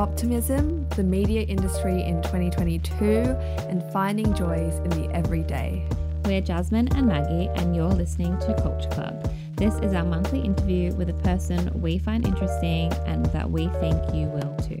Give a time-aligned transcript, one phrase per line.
[0.00, 3.04] optimism, the media industry in 2022,
[3.68, 5.86] and finding joys in the everyday.
[6.24, 9.30] We're Jasmine and Maggie, and you're listening to Culture Club.
[9.56, 14.02] This is our monthly interview with a person we find interesting and that we think
[14.14, 14.80] you will too.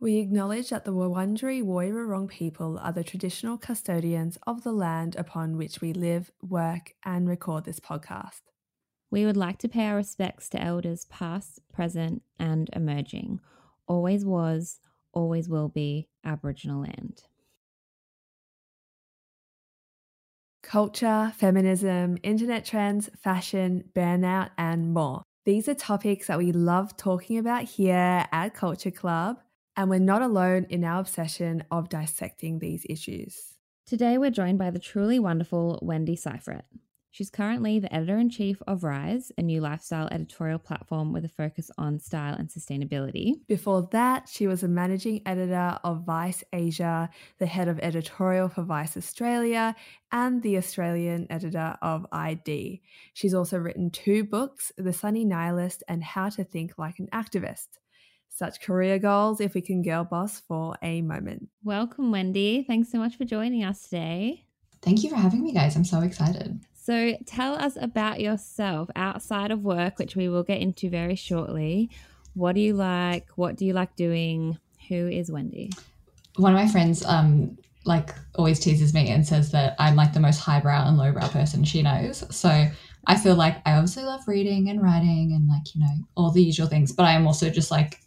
[0.00, 5.58] We acknowledge that the Wurundjeri Woi-wurrung people are the traditional custodians of the land upon
[5.58, 8.40] which we live, work, and record this podcast.
[9.12, 13.40] We would like to pay our respects to elders past, present, and emerging.
[13.86, 14.80] Always was,
[15.12, 17.24] always will be Aboriginal land.
[20.62, 25.24] Culture, feminism, internet trends, fashion, burnout, and more.
[25.44, 29.36] These are topics that we love talking about here at Culture Club
[29.76, 33.58] and we're not alone in our obsession of dissecting these issues.
[33.84, 36.62] Today, we're joined by the truly wonderful Wendy Syfret.
[37.12, 41.28] She's currently the editor in chief of RIISE, a new lifestyle editorial platform with a
[41.28, 43.34] focus on style and sustainability.
[43.46, 48.62] Before that, she was a managing editor of Vice Asia, the head of editorial for
[48.62, 49.76] Vice Australia,
[50.10, 52.80] and the Australian editor of i-D.
[53.12, 57.68] She's also written two books The Sunny Nihilist and How to Think Like an Activist
[58.34, 61.50] such career goals if we can girl boss for a moment.
[61.62, 62.64] Welcome, Wendy.
[62.66, 64.46] Thanks so much for joining us today.
[64.80, 65.76] Thank you for having me, guys.
[65.76, 66.58] I'm so excited.
[66.84, 71.90] So, tell us about yourself outside of work, which we will get into very shortly.
[72.34, 73.28] What do you like?
[73.36, 74.58] What do you like doing?
[74.88, 75.70] Who is Wendy?
[76.38, 80.18] One of my friends, um, like, always teases me and says that I'm like the
[80.18, 82.24] most highbrow and lowbrow person she knows.
[82.34, 82.66] So,
[83.06, 86.42] I feel like I obviously love reading and writing and, like, you know, all the
[86.42, 88.00] usual things, but I am also just like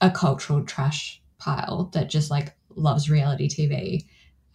[0.00, 4.06] a cultural trash pile that just like loves reality TV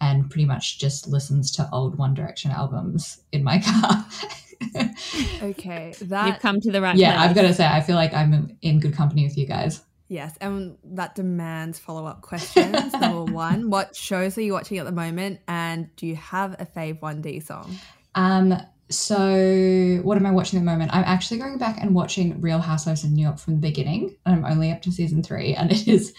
[0.04, 4.06] and pretty much just listens to old One Direction albums in my car.
[5.42, 6.94] okay, that you've come to the right.
[6.94, 7.28] Yeah, place.
[7.28, 9.82] I've got to say, I feel like I'm in good company with you guys.
[10.08, 12.92] Yes, and that demands follow up questions.
[13.00, 16.66] Number one, what shows are you watching at the moment, and do you have a
[16.66, 17.74] fave one D song?
[18.14, 18.54] Um,
[18.90, 20.94] so what am I watching at the moment?
[20.94, 24.16] I'm actually going back and watching Real Housewives of New York from the beginning.
[24.26, 25.54] And I'm only up to season three.
[25.54, 26.12] And it is,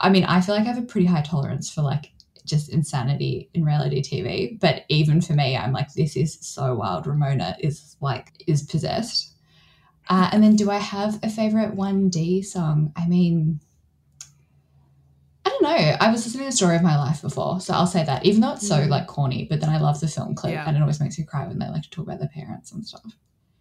[0.00, 2.10] I mean, I feel like I have a pretty high tolerance for like
[2.44, 4.58] just insanity in reality TV.
[4.58, 7.06] But even for me, I'm like, this is so wild.
[7.06, 9.34] Ramona is like, is possessed.
[10.08, 12.92] Uh, and then do I have a favorite 1D song?
[12.96, 13.60] I mean,
[15.44, 15.96] I don't know.
[16.00, 18.24] I was listening to the story of my life before, so I'll say that.
[18.24, 18.88] Even though it's so mm.
[18.88, 20.64] like corny, but then I love the film clip, yeah.
[20.66, 22.84] and it always makes me cry when they like to talk about their parents and
[22.84, 23.16] stuff.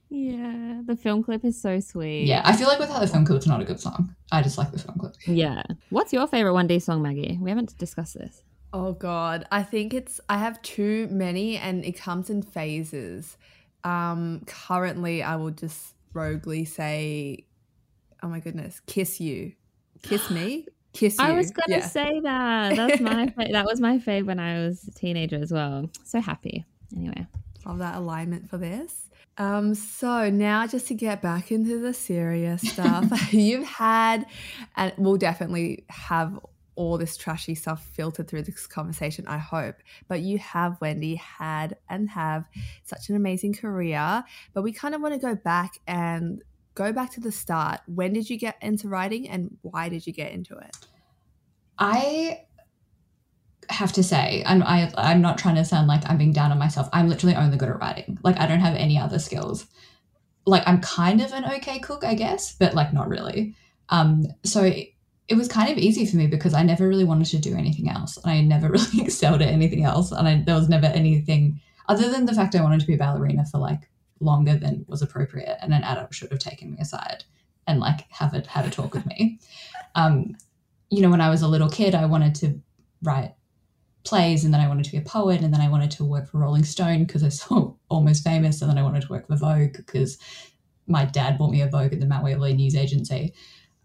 [0.10, 2.26] Yeah, the film clip is so sweet.
[2.26, 4.16] Yeah, I feel like without the film clip, it's not a good song.
[4.32, 5.14] I just like the film clip.
[5.28, 5.62] Yeah.
[5.92, 7.38] What's your favorite 1D song, Maggie?
[7.40, 8.42] We haven't discussed this.
[8.72, 13.38] Oh God, I think it's I have too many, and it comes in phases.
[13.84, 17.46] Um, currently, I will just roguely say,
[18.22, 19.54] "Oh my goodness, kiss you,
[20.04, 21.26] kiss me." kiss you.
[21.26, 21.88] I was gonna yeah.
[21.88, 22.76] say that.
[22.76, 25.90] That's my that was my fave when I was a teenager as well.
[26.04, 26.66] So happy.
[26.96, 27.26] Anyway,
[27.66, 29.10] love that alignment for this.
[29.38, 34.26] Um, so now just to get back into the serious stuff, you've had,
[34.76, 36.38] and we'll definitely have
[36.80, 39.76] all this trashy stuff filtered through this conversation, I hope.
[40.08, 42.46] But you have, Wendy, had and have
[42.84, 44.24] such an amazing career.
[44.54, 46.42] But we kind of want to go back and
[46.76, 47.82] go back to the start.
[47.86, 50.78] When did you get into writing and why did you get into it?
[51.78, 52.44] I
[53.70, 56.58] have to say, and I, I'm not trying to sound like I'm being down on
[56.58, 56.88] myself.
[56.94, 58.18] I'm literally only good at writing.
[58.24, 59.68] Like, I don't have any other skills.
[60.46, 63.54] Like, I'm kind of an okay cook, I guess, but like, not really.
[63.90, 64.72] Um, so
[65.30, 67.90] it, was kind of easy for me because I never really wanted to do anything
[67.90, 68.18] else.
[68.18, 70.12] And I never really excelled at anything else.
[70.12, 72.98] And I, there was never anything other than the fact I wanted to be a
[72.98, 73.90] ballerina for like
[74.20, 77.24] longer than was appropriate and an adult should have taken me aside
[77.68, 79.40] and like have it had a talk with me
[79.96, 80.36] um,
[80.90, 82.60] you know when i was a little kid i wanted to
[83.04, 83.34] write
[84.04, 86.30] plays and then i wanted to be a poet and then i wanted to work
[86.30, 89.36] for rolling stone because i saw almost famous and then i wanted to work for
[89.36, 90.18] vogue because
[90.88, 93.34] my dad bought me a vogue at the Mount Waverley news agency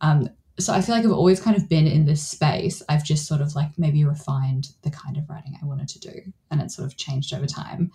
[0.00, 0.28] um,
[0.58, 2.82] so i feel like i've always kind of been in this space.
[2.88, 6.32] I've just sort of like maybe refined the kind of writing i wanted to do
[6.50, 7.90] and it sort of changed over time.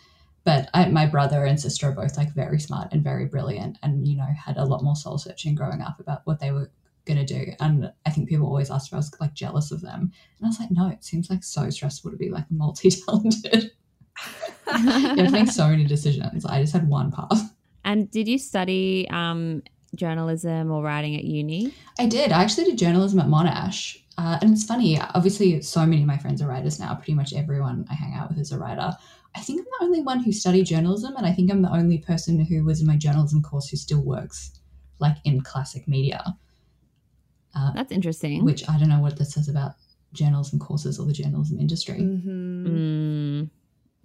[0.45, 4.07] But I, my brother and sister are both like very smart and very brilliant and
[4.07, 6.71] you know had a lot more soul searching growing up about what they were
[7.05, 7.51] going to do.
[7.59, 10.11] And i think people always asked if i was like jealous of them.
[10.37, 13.71] And i was like no it seems like so stressful to be like multi-talented.
[14.67, 16.45] You have to make so many decisions.
[16.45, 17.53] I just had one path.
[17.85, 19.63] And did you study um
[19.95, 21.73] journalism or writing at uni?
[21.97, 22.31] I did.
[22.31, 23.97] I actually did journalism at Monash.
[24.17, 26.93] Uh, and it's funny, obviously, so many of my friends are writers now.
[26.93, 28.91] Pretty much everyone I hang out with is a writer.
[29.35, 31.99] I think I'm the only one who studied journalism, and I think I'm the only
[31.99, 34.59] person who was in my journalism course who still works
[34.99, 36.35] like in classic media.
[37.55, 38.43] Uh, That's interesting.
[38.43, 39.75] Which I don't know what this says about
[40.13, 41.99] journalism courses or the journalism industry.
[41.99, 42.67] Mm-hmm.
[42.67, 43.49] Mm.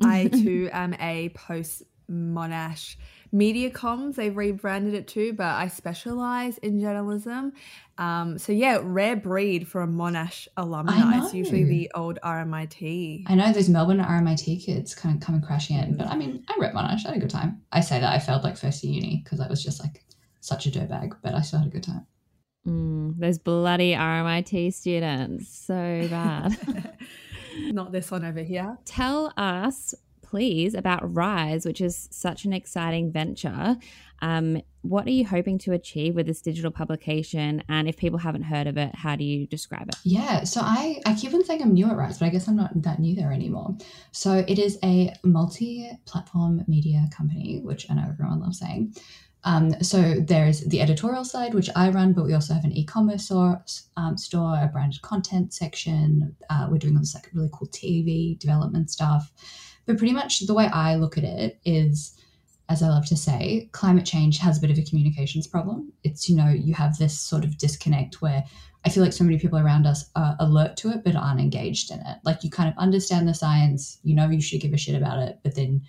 [0.02, 2.96] I too am a post Monash
[3.34, 4.14] media comms.
[4.14, 7.52] They've rebranded it too, but I specialize in journalism.
[7.98, 11.18] Um, so yeah, rare breed for a Monash alumni.
[11.22, 13.24] It's usually the old RMIT.
[13.26, 16.56] I know those Melbourne RMIT kids kind of coming crashing in, but I mean, I
[16.58, 17.04] read Monash.
[17.04, 17.60] I had a good time.
[17.72, 20.02] I say that I failed like first year uni because I was just like
[20.40, 22.06] such a dirtbag, but I still had a good time.
[22.66, 26.56] Mm, those bloody RMIT students, so bad.
[27.72, 28.78] Not this one over here.
[28.84, 29.94] Tell us
[30.34, 33.76] please, about RIISE, which is such an exciting venture.
[34.20, 37.62] Um, what are you hoping to achieve with this digital publication?
[37.68, 39.94] And if people haven't heard of it, how do you describe it?
[40.02, 42.56] Yeah, so I, I keep on saying I'm new at RIISE, but I guess I'm
[42.56, 43.76] not that new there anymore.
[44.10, 48.92] So it is a multi platform media company, which I know everyone loves saying.
[49.44, 53.30] Um, so there's the editorial side, which I run, but we also have an e-commerce
[53.30, 56.34] um, store a branded content section.
[56.50, 59.30] Uh, we're doing all this like really cool TV development stuff.
[59.86, 62.18] But pretty much the way I look at it is,
[62.68, 65.92] as I love to say, climate change has a bit of a communications problem.
[66.02, 68.44] It's, you know, you have this sort of disconnect where
[68.84, 71.90] I feel like so many people around us are alert to it but aren't engaged
[71.90, 72.18] in it.
[72.24, 75.18] Like you kind of understand the science, you know you should give a shit about
[75.18, 75.82] it, but then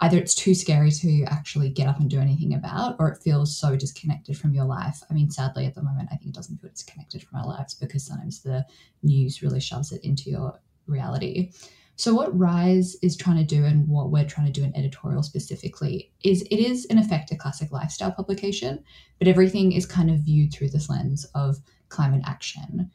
[0.00, 3.56] either it's too scary to actually get up and do anything about, or it feels
[3.56, 5.02] so disconnected from your life.
[5.08, 7.74] I mean, sadly, at the moment, I think it doesn't feel disconnected from our lives
[7.74, 8.66] because sometimes the
[9.02, 11.52] news really shoves it into your reality.
[11.96, 15.22] So, what RIISE is trying to do, and what we're trying to do in editorial
[15.22, 18.82] specifically, is it is in effect a classic lifestyle publication,
[19.18, 21.58] but everything is kind of viewed through this lens of
[21.90, 22.90] climate action.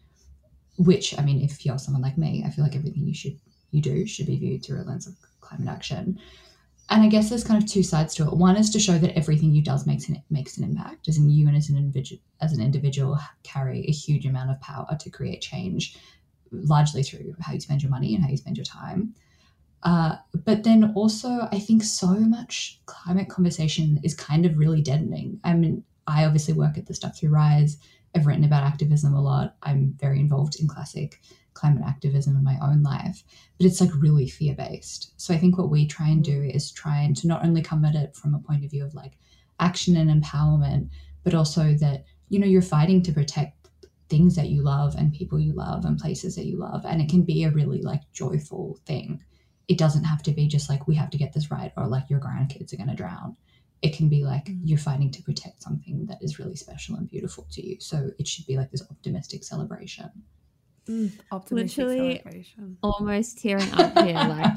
[0.78, 3.40] Which, I mean, if you're someone like me, I feel like everything you should
[3.72, 6.19] you do should be viewed through a lens of climate action.
[6.90, 8.34] And I guess there's kind of two sides to it.
[8.34, 11.30] One is to show that everything you does makes an makes an impact, as in
[11.30, 15.10] you and as an individual as an individual carry a huge amount of power to
[15.10, 15.95] create change
[16.51, 19.13] largely through how you spend your money and how you spend your time.
[19.84, 20.16] Uh,
[20.46, 25.40] but then also, I think so much climate conversation is kind of really deadening.
[25.44, 27.78] I mean, I obviously work at the stuff through RIISE.
[28.16, 29.56] I've written about activism a lot.
[29.63, 31.22] I'm very involved in classic
[31.54, 33.24] climate activism in my own life,
[33.57, 35.13] but it's like really fear based.
[35.18, 37.84] So I think what we try and do is try and to not only come
[37.86, 39.18] at it from a point of view of like
[39.60, 40.90] action and empowerment,
[41.24, 43.58] but also that, you know, you're fighting to protect
[44.09, 46.85] things that you love and people you love and places that you love.
[46.85, 49.23] And it can be a really like joyful thing.
[49.67, 52.09] It doesn't have to be just like we have to get this right or like
[52.09, 53.38] your grandkids are going to drown.
[53.81, 54.59] It can be like mm.
[54.63, 57.79] you're fighting to protect something that is really special and beautiful to you.
[57.79, 60.09] So it should be like this optimistic celebration.
[60.88, 62.77] Mm, optimistic Literally celebration.
[62.81, 64.15] almost tearing up here.
[64.15, 64.56] like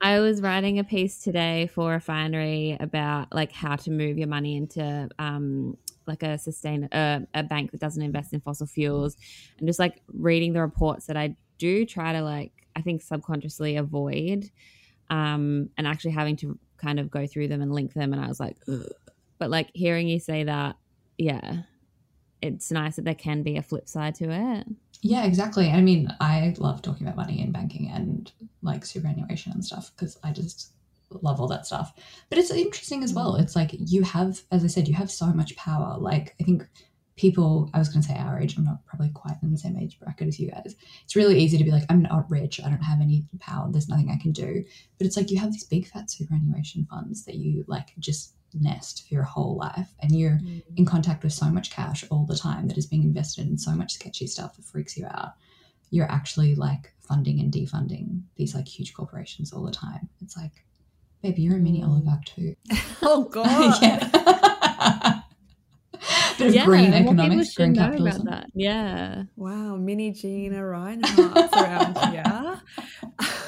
[0.00, 4.56] I was writing a piece today for Refinery about like how to move your money
[4.56, 5.76] into um,
[6.08, 9.16] like a sustain uh, a bank that doesn't invest in fossil fuels.
[9.58, 13.76] And just like reading the reports that I do try to like I think subconsciously
[13.76, 14.50] avoid
[15.10, 18.12] um and actually having to kind of go through them and link them.
[18.12, 18.86] And I was like Ugh.
[19.38, 20.76] but like hearing you say that
[21.18, 21.62] yeah
[22.40, 24.66] it's nice that there can be a flip side to it.
[25.02, 25.70] Yeah exactly.
[25.70, 28.30] I mean I love talking about money and banking and
[28.62, 30.72] like superannuation and stuff because I just
[31.10, 31.92] love all that stuff.
[32.28, 33.34] But it's interesting as well.
[33.34, 33.42] Mm.
[33.42, 35.96] It's like you have, as I said, you have so much power.
[35.98, 36.68] Like I think
[37.16, 39.76] people, I was going to say our age, I'm not probably quite in the same
[39.76, 40.76] age bracket as you guys.
[41.04, 42.60] It's really easy to be like, I'm not rich.
[42.64, 43.68] I don't have any power.
[43.70, 44.64] There's nothing I can do.
[44.98, 49.06] But it's like you have these big fat superannuation funds that you like just nest
[49.06, 50.62] for your whole life and you're mm.
[50.76, 53.72] in contact with so much cash all the time that is being invested in so
[53.72, 55.32] much sketchy stuff that freaks you out
[55.90, 60.64] you're actually like funding and defunding these like huge corporations all the time it's like
[61.22, 62.54] Baby, you're a mini Olivac too.
[63.00, 63.80] Oh god.
[63.80, 65.20] yeah.
[66.36, 68.26] Bit of yeah, green economics, green capitalism.
[68.28, 68.50] About that.
[68.54, 69.24] Yeah.
[69.36, 72.60] Wow, mini Gina Rinehart around here.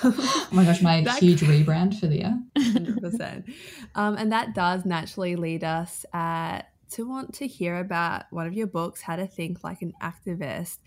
[0.02, 2.38] oh my gosh, my that huge rebrand for the year.
[2.58, 3.52] 100%.
[3.94, 8.52] Um, and that does naturally lead us at to want to hear about one of
[8.52, 10.78] your books, How to Think Like an Activist.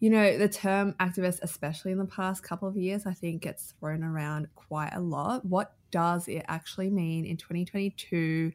[0.00, 3.74] You know, the term activist, especially in the past couple of years, I think gets
[3.78, 5.44] thrown around quite a lot.
[5.44, 8.52] What does it actually mean in 2022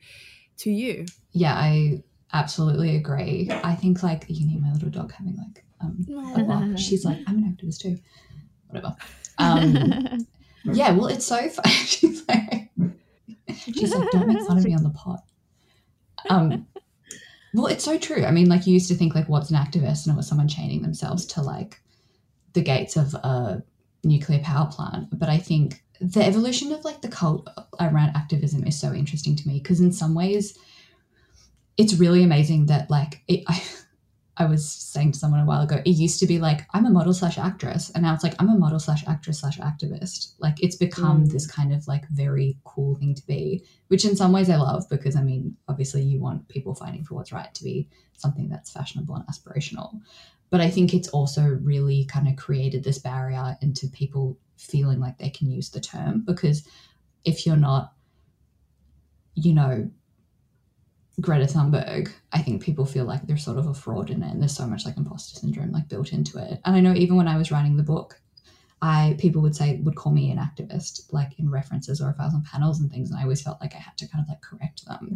[0.57, 1.05] to you?
[1.31, 3.49] Yeah, I absolutely agree.
[3.63, 7.37] I think like you need my little dog having like um a She's like, I'm
[7.37, 7.97] an activist too.
[8.67, 8.95] Whatever.
[9.39, 10.25] Um
[10.63, 11.69] yeah, well it's so funny.
[11.71, 12.71] she's like
[13.55, 15.19] she's like, don't make fun of me on the pot.
[16.27, 16.65] Um
[17.57, 18.23] Well, it's so true.
[18.23, 20.47] I mean, like you used to think like what's an activist and it was someone
[20.47, 21.81] chaining themselves to like
[22.53, 23.63] the gates of a
[24.03, 25.07] nuclear power plant.
[25.11, 27.49] But I think the evolution of like the cult
[27.79, 30.55] around activism is so interesting to me because in some ways
[31.77, 33.59] it's really amazing that like it, I,
[34.39, 36.91] I was saying to someone a while ago, it used to be like, I'm a
[36.91, 37.89] model slash actress.
[37.89, 40.33] And now it's like, I'm a model slash actress slash activist.
[40.39, 41.31] Like it's become mm.
[41.31, 44.87] this kind of like very cool thing to be, which in some ways I love
[44.89, 48.71] because I mean, obviously you want people fighting for what's right to be something that's
[48.71, 49.99] fashionable and aspirational.
[50.49, 55.17] But I think it's also really kind of created this barrier into people feeling like
[55.17, 56.67] they can use the term because
[57.25, 57.93] if you're not,
[59.33, 59.89] you know,
[61.19, 64.41] Greta Thunberg, I think people feel like there's sort of a fraud in it, and
[64.41, 66.59] there's so much like imposter syndrome like built into it.
[66.63, 68.21] And I know even when I was writing the book,
[68.83, 72.25] I people would say would call me an activist, like in references or if I
[72.25, 74.29] was on panels and things, and I always felt like I had to kind of
[74.29, 75.15] like correct them.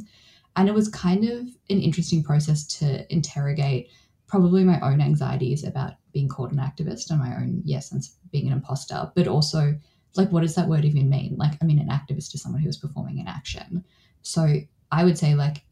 [0.55, 3.89] And it was kind of an interesting process to interrogate
[4.27, 8.31] probably my own anxieties about being called an activist and my own yes sense of
[8.31, 9.77] being an imposter, but also
[10.15, 11.36] like what does that word even mean?
[11.38, 13.84] Like I mean, an activist is someone who is performing an action.
[14.24, 15.63] So I would say like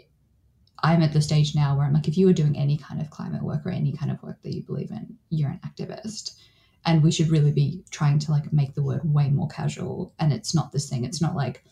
[0.83, 3.09] I'm at the stage now where I'm like, if you are doing any kind of
[3.09, 6.35] climate work or any kind of work that you believe in, you're an activist.
[6.85, 10.13] And we should really be trying to like make the word way more casual.
[10.19, 11.03] And it's not this thing.
[11.03, 11.63] It's not like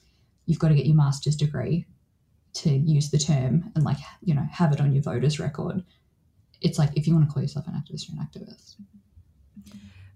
[0.45, 1.85] you've got to get your master's degree
[2.53, 5.83] to use the term and like, you know, have it on your voters record.
[6.61, 8.75] It's like if you want to call yourself an activist, you're an activist.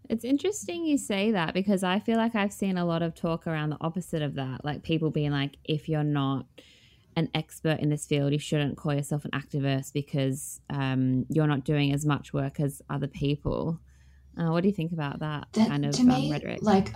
[0.10, 3.48] It's interesting you say that because I feel like I've seen a lot of talk
[3.48, 4.66] around the opposite of that.
[4.66, 6.48] Like people being like, if you're not
[7.15, 11.63] an expert in this field, you shouldn't call yourself an activist because um, you're not
[11.63, 13.80] doing as much work as other people.
[14.38, 16.60] Uh, what do you think about that, that kind of to me, um, rhetoric?
[16.62, 16.94] Like,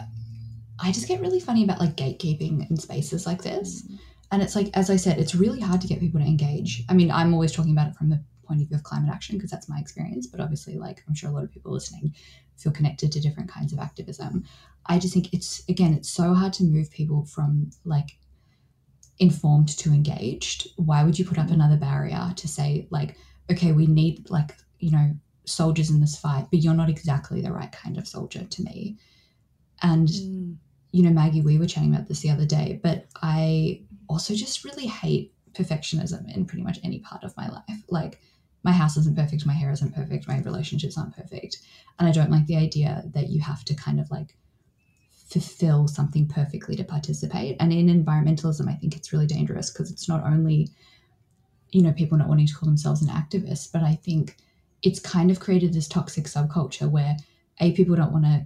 [0.80, 3.84] I just get really funny about like gatekeeping in spaces like this.
[3.84, 4.00] Mm.
[4.32, 6.84] And it's like, as I said, it's really hard to get people to engage.
[6.90, 9.38] I mean, I'm always talking about it from the point of view of climate action
[9.38, 10.28] because that's my experience.
[10.28, 12.14] But obviously, like, I'm sure a lot of people listening
[12.58, 14.46] feel connected to different kinds of activism.
[14.86, 18.18] I just think it's, again, it's so hard to move people from like
[19.20, 23.16] informed to engaged why would you put up another barrier to say like
[23.50, 25.12] okay we need like you know
[25.46, 28.98] soldiers in this fight but you're not exactly the right kind of soldier to me.
[29.82, 30.56] And mm.
[30.92, 34.64] you know maggie we were chatting about this the other day but i also just
[34.64, 37.84] really hate perfectionism in pretty much any part of my life.
[37.90, 38.20] Like
[38.64, 41.58] my house isn't perfect my hair isn't perfect my relationships aren't perfect.
[42.00, 44.36] And i don't like the idea that you have to kind of like
[45.26, 47.58] fulfill something perfectly to participate.
[47.60, 50.70] And in environmentalism, I think it's really dangerous because it's not only,
[51.72, 54.38] you know, people not wanting to call themselves an activist, but I think
[54.84, 57.18] it's kind of created this toxic subculture where
[57.60, 58.46] a people don't want to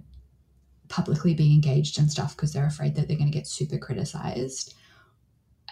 [0.88, 4.74] publicly be engaged in stuff because they're afraid that they're going to get super criticized.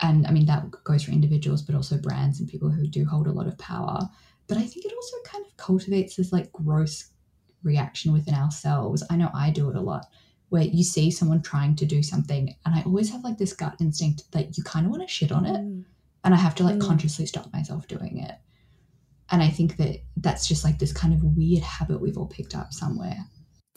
[0.02, 3.26] And I mean, that goes for individuals, but also brands and people who do hold
[3.26, 3.98] a lot of power.
[4.46, 7.10] But I think it also kind of cultivates this like gross
[7.62, 9.02] reaction within ourselves.
[9.10, 10.06] I know I do it a lot
[10.48, 13.74] where you see someone trying to do something and i always have like this gut
[13.80, 15.84] instinct that you kind of want to shit on it mm.
[16.24, 16.86] and i have to like mm.
[16.86, 18.36] consciously stop myself doing it
[19.30, 22.54] and i think that that's just like this kind of weird habit we've all picked
[22.54, 23.18] up somewhere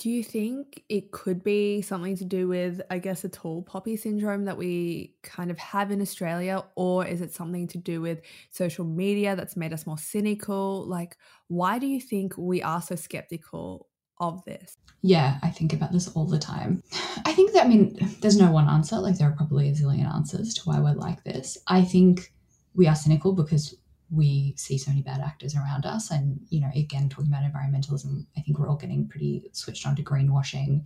[0.02, 3.96] do you think it could be something to do with, I guess, a tall poppy
[3.96, 6.64] syndrome that we kind of have in Australia?
[6.76, 10.88] Or is it something to do with social media that's made us more cynical?
[10.88, 11.18] Like,
[11.50, 13.91] why do you think we are so skeptical
[14.22, 14.78] of this?
[15.02, 16.84] Yeah, I think about this all the time.
[17.26, 18.98] I think that, I mean, there's no one answer.
[18.98, 21.58] Like, there are probably a zillion answers to why we're like this.
[21.68, 22.32] I think
[22.74, 23.76] we are cynical because
[24.10, 26.12] we see so many bad actors around us.
[26.12, 29.96] And, you know, again, talking about environmentalism, I think we're all getting pretty switched on
[29.96, 30.86] to greenwashing.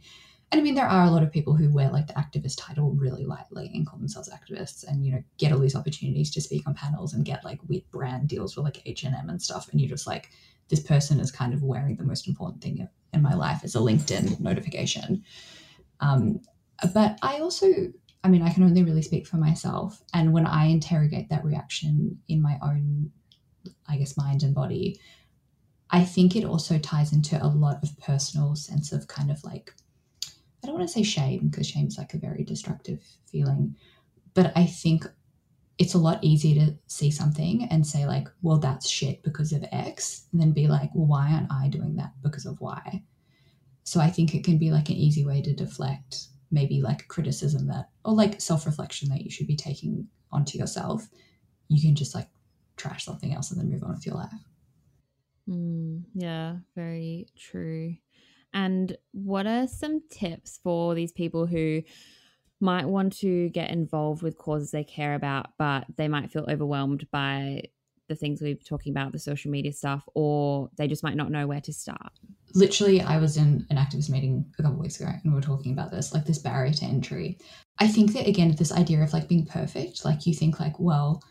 [0.51, 2.92] And I mean, there are a lot of people who wear like the activist title
[2.92, 6.68] really lightly and call themselves activists and, you know, get all these opportunities to speak
[6.68, 9.68] on panels and get like weird brand deals with like H&M and stuff.
[9.72, 10.30] And you're just like,
[10.70, 13.80] this person is kind of wearing the most important thing in my life as a
[13.80, 15.24] LinkedIn notification.
[16.00, 16.42] Um,
[16.94, 17.68] but I also,
[18.24, 20.02] I mean, I can only really speak for myself.
[20.14, 23.12] And when I interrogate that reaction in my own,
[23.88, 25.00] I guess, mind and body,
[25.90, 29.74] I think it also ties into a lot of personal sense of kind of like,
[30.64, 33.76] I don't want to say shame because shame is like a very destructive feeling,
[34.34, 35.06] but I think
[35.77, 39.65] it's a lot easier to see something and say like well that's shit because of
[39.72, 43.03] x and then be like well why aren't i doing that because of y?
[43.84, 47.67] So i think it can be like an easy way to deflect maybe like criticism
[47.67, 51.08] that or like self-reflection that you should be taking onto yourself.
[51.67, 52.29] You can just like
[52.77, 54.32] trash something else and then move on with your life.
[55.50, 57.96] Mm, yeah very true.
[58.53, 61.84] And what are some tips for these people who
[62.60, 67.06] might want to get involved with causes they care about, but they might feel overwhelmed
[67.12, 67.64] by
[68.08, 71.48] the things we're talking about, the social media stuff, or they just might not know
[71.48, 72.12] where to start?
[72.54, 75.74] Literally, I was in an activist meeting a couple weeks ago and we were talking
[75.74, 77.38] about this, like this barrier to entry.
[77.80, 81.22] I think that again, this idea of like being perfect, like you think like, well,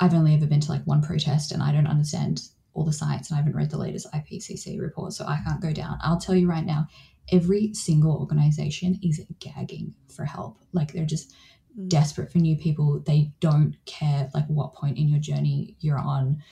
[0.00, 3.30] I've only ever been to like one protest and I don't understand all the science
[3.30, 5.98] and I haven't read the latest IPCC report, so I can't go down.
[6.02, 6.86] I'll tell you right now,
[7.32, 10.58] every single organization is gagging for help.
[10.72, 11.32] Like they're just
[11.78, 11.88] mm.
[11.88, 13.00] desperate for new people.
[13.00, 16.42] They don't care like what point in your journey you're on.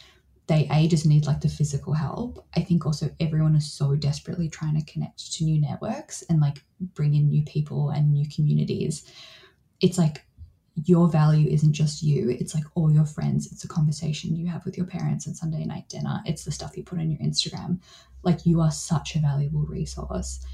[0.47, 2.47] They a just need like the physical help.
[2.57, 6.65] I think also everyone is so desperately trying to connect to new networks and like
[6.81, 9.05] bring in new people and new communities.
[9.81, 10.25] It's like
[10.85, 13.51] your value isn't just you, it's like all your friends.
[13.51, 16.21] It's a conversation you have with your parents at Sunday night dinner.
[16.25, 17.81] It's the stuff you put on your Instagram.
[18.23, 20.45] Like you are such a valuable resource.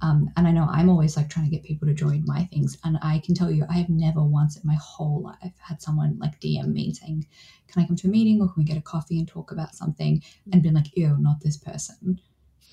[0.00, 2.78] Um, and I know I'm always like trying to get people to join my things.
[2.84, 6.18] And I can tell you, I have never once in my whole life had someone
[6.20, 7.26] like DM me saying,
[7.68, 9.74] Can I come to a meeting or can we get a coffee and talk about
[9.74, 10.22] something?
[10.52, 12.20] And been like, Ew, not this person.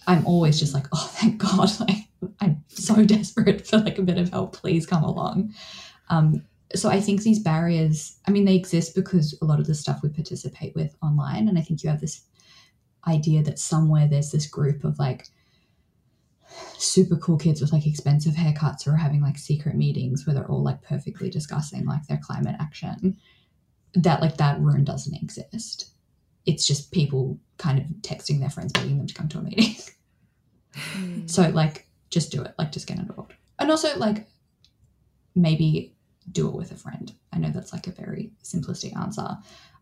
[0.08, 1.70] I'm always just like, Oh, thank God.
[1.80, 4.54] Like, I'm so desperate for like a bit of help.
[4.54, 5.54] Please come along.
[6.10, 9.76] Um, so I think these barriers, I mean, they exist because a lot of the
[9.76, 11.48] stuff we participate with online.
[11.48, 12.22] And I think you have this
[13.08, 15.28] idea that somewhere there's this group of like,
[16.78, 20.50] super cool kids with like expensive haircuts who are having like secret meetings where they're
[20.50, 23.18] all like perfectly discussing like their climate action
[23.94, 25.92] that like that room doesn't exist.
[26.46, 29.76] It's just people kind of texting their friends begging them to come to a meeting.
[30.98, 31.30] Mm.
[31.30, 32.54] so like just do it.
[32.60, 33.34] Like just get involved.
[33.60, 34.28] And also like
[35.34, 35.96] maybe
[36.30, 37.14] do it with a friend.
[37.32, 39.38] I know that's like a very simplistic answer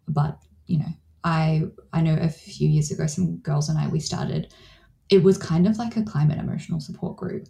[0.08, 4.00] but you know i i know a few years ago some girls and i we
[4.00, 4.54] started
[5.10, 7.48] it was kind of like a climate emotional support group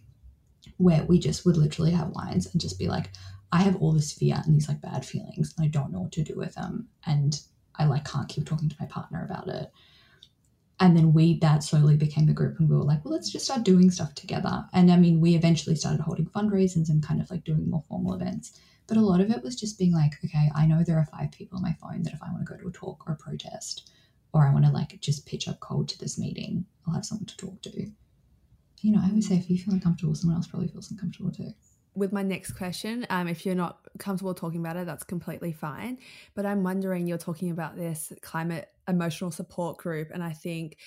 [0.78, 3.10] where we just would literally have lines and just be like,
[3.52, 6.12] I have all this fear and these like bad feelings and I don't know what
[6.14, 6.88] to do with them.
[7.06, 7.40] And
[7.76, 9.72] I like can't keep talking to my partner about it.
[10.80, 13.46] And then we that slowly became a group and we were like, well, let's just
[13.46, 14.66] start doing stuff together.
[14.74, 18.16] And I mean, we eventually started holding fundraisers and kind of like doing more formal
[18.16, 18.60] events.
[18.88, 21.32] But a lot of it was just being like, okay, I know there are five
[21.32, 23.18] people on my phone that if I want to go to a talk or a
[23.18, 23.92] protest,
[24.34, 27.28] or I want to like just pitch up cold to this meeting, I'll have someone
[27.28, 27.92] to talk to.
[28.82, 31.54] You know, I always say if you feel uncomfortable, someone else probably feels uncomfortable too.
[31.96, 36.00] With my next question, um, if you're not comfortable talking about it, that's completely fine.
[36.34, 40.78] But I'm wondering, you're talking about this climate emotional support group, and I think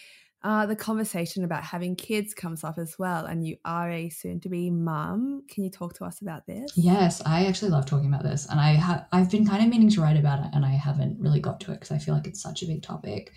[0.47, 4.71] uh, the conversation about having kids comes up as well, and you are a soon-to-be
[4.71, 5.43] mum.
[5.51, 6.71] Can you talk to us about this?
[6.77, 9.91] Yes, I actually love talking about this, and I have I've been kind of meaning
[9.91, 12.29] to write about it, and I haven't really got to it because I feel like
[12.29, 13.33] it's such a big topic.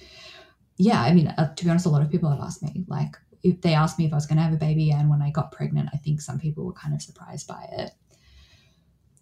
[0.78, 3.18] Yeah, I mean, uh, to be honest, a lot of people have asked me like
[3.42, 5.32] if they asked me if I was going to have a baby, and when I
[5.32, 7.90] got pregnant, I think some people were kind of surprised by it.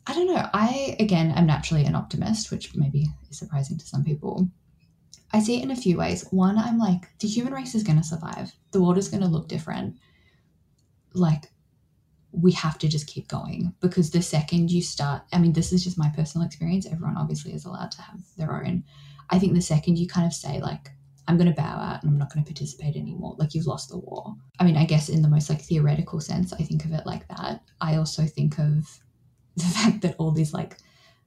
[0.06, 0.50] I don't know.
[0.54, 4.50] I again am naturally an optimist, which maybe is surprising to some people.
[5.34, 6.26] I see it in a few ways.
[6.32, 8.52] One, I'm like, the human race is going to survive.
[8.72, 9.96] The world is going to look different.
[11.14, 11.52] Like,
[12.32, 15.84] we have to just keep going because the second you start, I mean, this is
[15.84, 16.86] just my personal experience.
[16.86, 18.84] Everyone obviously is allowed to have their own.
[19.30, 20.90] I think the second you kind of say, like,
[21.28, 23.90] I'm going to bow out and I'm not going to participate anymore, like, you've lost
[23.90, 24.36] the war.
[24.60, 27.28] I mean, I guess in the most like theoretical sense, I think of it like
[27.28, 27.64] that.
[27.82, 29.00] I also think of
[29.58, 30.78] the fact that all these like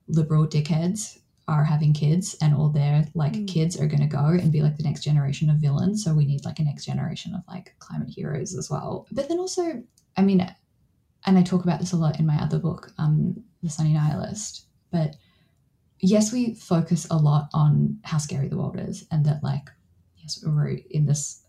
[0.07, 3.47] liberal dickheads are having kids and all their like mm.
[3.47, 6.03] kids are going to go and be like the next generation of villains.
[6.03, 9.07] So we need like a next generation of like climate heroes as well.
[9.11, 9.83] But then also
[10.17, 10.45] i mean
[11.25, 14.65] and i talk about this a lot in my other book um the sunny nihilist
[14.91, 15.15] but
[15.99, 19.69] yes we focus a lot on how scary the world is and that like
[20.17, 21.43] yes we're in this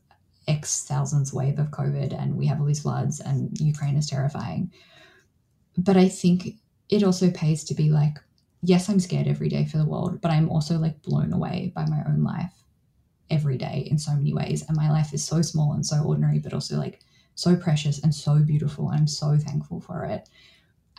[0.49, 4.71] x thousands wave of covid and we have all these floods and ukraine is terrifying.
[5.79, 6.57] But i think
[6.91, 8.19] it also pays to be like
[8.63, 11.85] yes, I'm scared every day for the world, but I'm also like blown away by
[11.87, 12.53] my own life
[13.29, 14.65] every day in so many ways.
[14.69, 17.01] And my life is so small and so ordinary, but also like
[17.35, 18.91] so precious and so beautiful.
[18.91, 20.29] And I'm so thankful for it.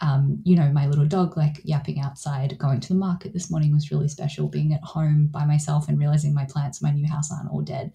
[0.02, 3.72] Um, you know, my little dog like yapping outside, going to the market this morning
[3.72, 4.48] was really special.
[4.50, 7.94] Being at home by myself and realizing my plants, my new house aren't all dead.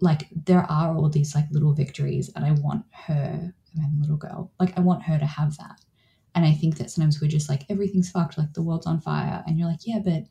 [0.00, 4.50] Like there are all these like little victories, and I want her, my little girl,
[4.58, 5.80] like I want her to have that.
[6.34, 9.42] And I think that sometimes we're just like, everything's fucked, like the world's on fire.
[9.46, 10.24] And you're like, yeah, but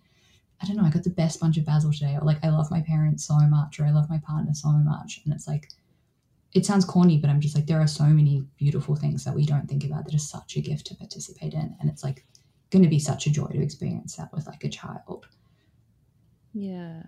[0.61, 2.15] I don't know, I got the best bunch of basil today.
[2.19, 5.21] Or like, I love my parents so much, or I love my partner so much.
[5.23, 5.69] And it's like,
[6.53, 9.45] it sounds corny, but I'm just like, there are so many beautiful things that we
[9.45, 11.75] don't think about that are such a gift to participate in.
[11.79, 12.25] And it's like
[12.69, 15.27] going to be such a joy to experience that with like a child.
[16.53, 17.01] Yeah.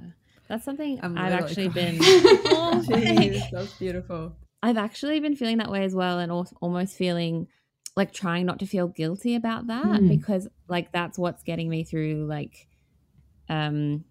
[0.47, 1.97] That's something i have actually been.
[2.01, 4.35] oh, geez, that's beautiful.
[4.61, 6.31] I've actually been feeling that way as well, and
[6.61, 7.47] almost feeling
[7.95, 10.09] like trying not to feel guilty about that mm.
[10.09, 12.67] because like that's what's getting me through like
[13.49, 14.03] um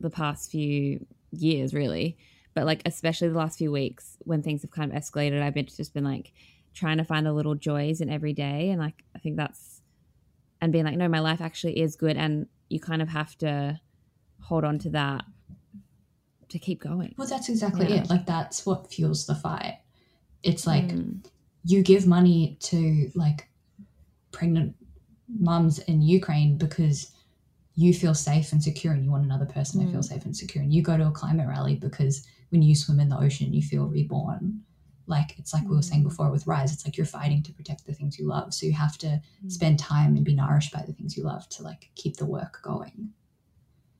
[0.00, 2.16] the past few years, really.
[2.54, 5.66] But like, especially the last few weeks when things have kind of escalated, I've been
[5.66, 6.32] just been like
[6.74, 8.70] trying to find the little joys in every day.
[8.70, 9.82] And like, I think that's,
[10.60, 12.16] and being like, no, my life actually is good.
[12.16, 13.80] And you kind of have to
[14.40, 15.24] hold on to that
[16.48, 17.14] to keep going.
[17.18, 18.02] Well, that's exactly yeah.
[18.02, 18.10] it.
[18.10, 19.80] Like, that's what fuels the fight.
[20.42, 21.24] It's like mm.
[21.66, 23.48] You give money to like
[24.32, 24.74] pregnant
[25.28, 27.12] mums in Ukraine because
[27.74, 29.84] you feel safe and secure and you want another person mm.
[29.84, 30.04] to feel mm.
[30.04, 30.62] safe and secure.
[30.64, 33.62] And you go to a climate rally because when you swim in the ocean, you
[33.62, 34.62] feel reborn.
[35.06, 36.08] Like it's like we were saying mm.
[36.08, 38.54] before with RIISE, it's like you're fighting to protect the things you love.
[38.54, 39.52] So you have to mm.
[39.52, 42.60] spend time and be nourished by the things you love to like keep the work
[42.62, 43.10] going.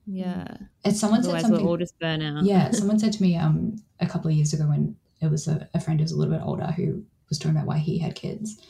[0.07, 0.47] Yeah.
[0.83, 1.63] As someone Otherwise said something.
[1.63, 2.45] We'll all just burn out.
[2.45, 2.71] yeah.
[2.79, 5.79] Someone said to me um a couple of years ago when it was a, a
[5.79, 8.61] friend who was a little bit older who was talking about why he had kids.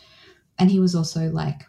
[0.59, 1.61] And he was also like,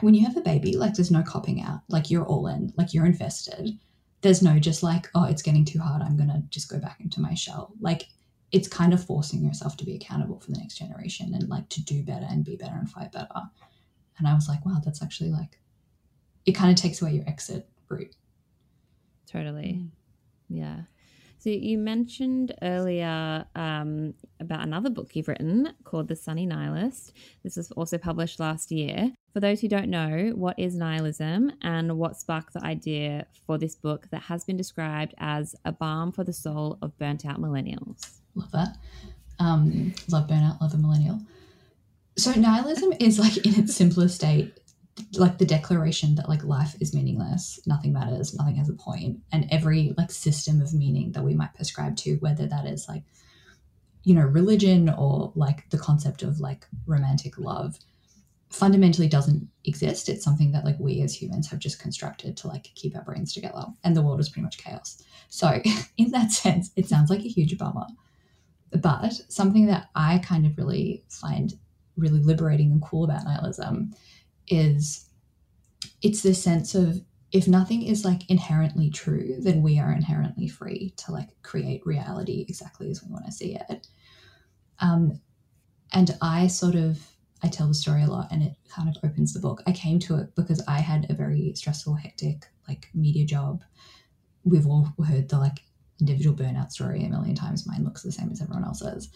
[0.00, 1.80] when you have a baby, like there's no copping out.
[1.88, 3.78] Like you're all in, like you're invested.
[4.20, 6.02] There's no just like, oh, it's getting too hard.
[6.02, 7.72] I'm going to just go back into my shell.
[7.80, 8.06] Like
[8.52, 11.82] it's kind of forcing yourself to be accountable for the next generation and like to
[11.82, 13.28] do better and be better and fight better.
[14.18, 15.58] And I was like, wow, that's actually like,
[16.46, 18.14] it kind of takes away your exit route.
[19.30, 19.84] Totally.
[20.48, 20.82] Yeah.
[21.40, 27.12] So you mentioned earlier um, about another book you've written called The Sunny Nihilist.
[27.44, 29.12] This was also published last year.
[29.32, 33.76] For those who don't know, what is nihilism and what sparked the idea for this
[33.76, 38.18] book that has been described as a balm for the soul of burnt out millennials?
[38.34, 38.76] Love that.
[39.38, 41.20] Um, love burnout, love a millennial.
[42.16, 44.57] So nihilism is like in its simplest state
[45.14, 49.46] like the declaration that like life is meaningless nothing matters nothing has a point and
[49.50, 53.02] every like system of meaning that we might prescribe to whether that is like
[54.04, 57.78] you know religion or like the concept of like romantic love
[58.50, 60.08] fundamentally doesn't exist.
[60.08, 63.34] It's something that like we as humans have just constructed to like keep our brains
[63.34, 65.02] together and the world is pretty much chaos.
[65.28, 65.60] So
[65.98, 67.86] in that sense it sounds like a huge bummer
[68.70, 71.54] but something that i kind of really find
[71.96, 73.92] really liberating and cool about nihilism
[74.50, 75.08] is
[76.02, 80.94] it's this sense of if nothing is like inherently true, then we are inherently free
[80.96, 83.86] to like create reality exactly as we want to see it.
[84.80, 85.20] Um,
[85.92, 87.06] and I sort of
[87.42, 89.62] I tell the story a lot, and it kind of opens the book.
[89.66, 93.62] I came to it because I had a very stressful, hectic like media job.
[94.44, 95.60] We've all heard the like
[96.00, 97.66] individual burnout story a million times.
[97.66, 99.10] Mine looks the same as everyone else's.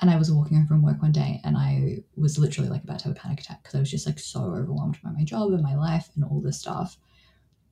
[0.00, 2.98] And I was walking home from work one day and I was literally like about
[3.00, 5.52] to have a panic attack because I was just like so overwhelmed by my job
[5.52, 6.98] and my life and all this stuff.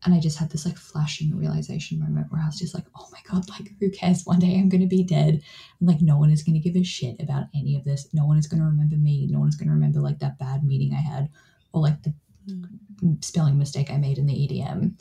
[0.05, 3.09] And I just had this like flashing realization moment where I was just like, oh
[3.13, 4.25] my God, like who cares?
[4.25, 5.43] One day I'm going to be dead.
[5.81, 8.09] And like no one is going to give a shit about any of this.
[8.15, 9.27] No one is going to remember me.
[9.31, 11.29] No one is going to remember like that bad meeting I had
[11.73, 12.15] or like the
[12.49, 13.23] mm.
[13.25, 14.99] spelling mistake I made in the EDM.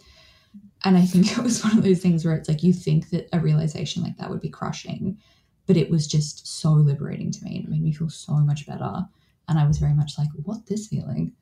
[0.86, 3.30] And I think it was one of those things where it's like you think that
[3.32, 5.18] a realization like that would be crushing
[5.66, 7.58] but it was just so liberating to me.
[7.58, 9.06] and It made me feel so much better.
[9.48, 11.34] And I was very much like, what this feeling?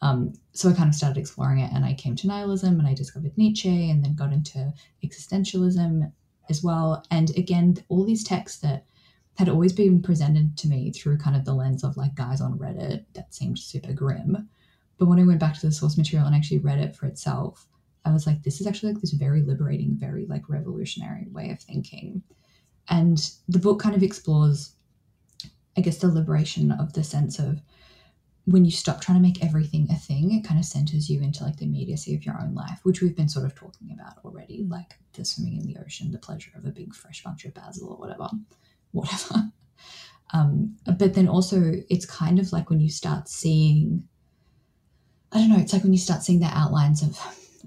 [0.00, 2.94] Um, so I kind of started exploring it and I came to nihilism and I
[2.94, 4.72] discovered Nietzsche and then got into
[5.04, 6.12] existentialism
[6.50, 7.04] as well.
[7.10, 8.84] And again, all these texts that
[9.38, 12.58] had always been presented to me through kind of the lens of like guys on
[12.58, 14.48] Reddit that seemed super grim.
[14.98, 17.66] But when I went back to the source material and actually read it for itself,
[18.04, 21.60] I was like, this is actually like this very liberating, very like revolutionary way of
[21.60, 22.22] thinking.
[22.88, 23.18] And
[23.48, 24.74] the book kind of explores,
[25.76, 27.60] I guess, the liberation of the sense of
[28.46, 31.44] when you stop trying to make everything a thing, it kind of centers you into
[31.44, 34.66] like the immediacy of your own life, which we've been sort of talking about already,
[34.68, 37.88] like the swimming in the ocean, the pleasure of a big fresh bunch of basil
[37.88, 38.28] or whatever,
[38.92, 39.50] whatever.
[40.32, 44.06] Um, but then also, it's kind of like when you start seeing,
[45.32, 47.18] I don't know, it's like when you start seeing the outlines of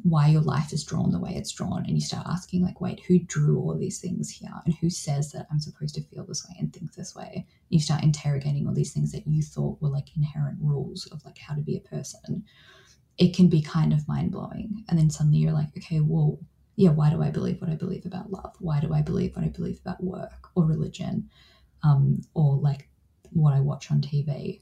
[0.04, 3.02] why your life is drawn the way it's drawn and you start asking like wait
[3.08, 4.54] who drew all these things here?
[4.66, 7.46] And who says that i'm supposed to feel this way and think this way?
[7.70, 11.38] You start interrogating all these things that you thought were like inherent rules of like
[11.38, 12.44] how to be a person.
[13.18, 14.86] It can be kind of mind-blowing.
[14.90, 16.40] And then suddenly you're like okay well
[16.76, 18.56] yeah why do i believe what i believe about love?
[18.60, 21.30] Why do i believe what i believe about work or religion
[21.84, 22.90] um, or like
[23.32, 24.62] what i watch on tv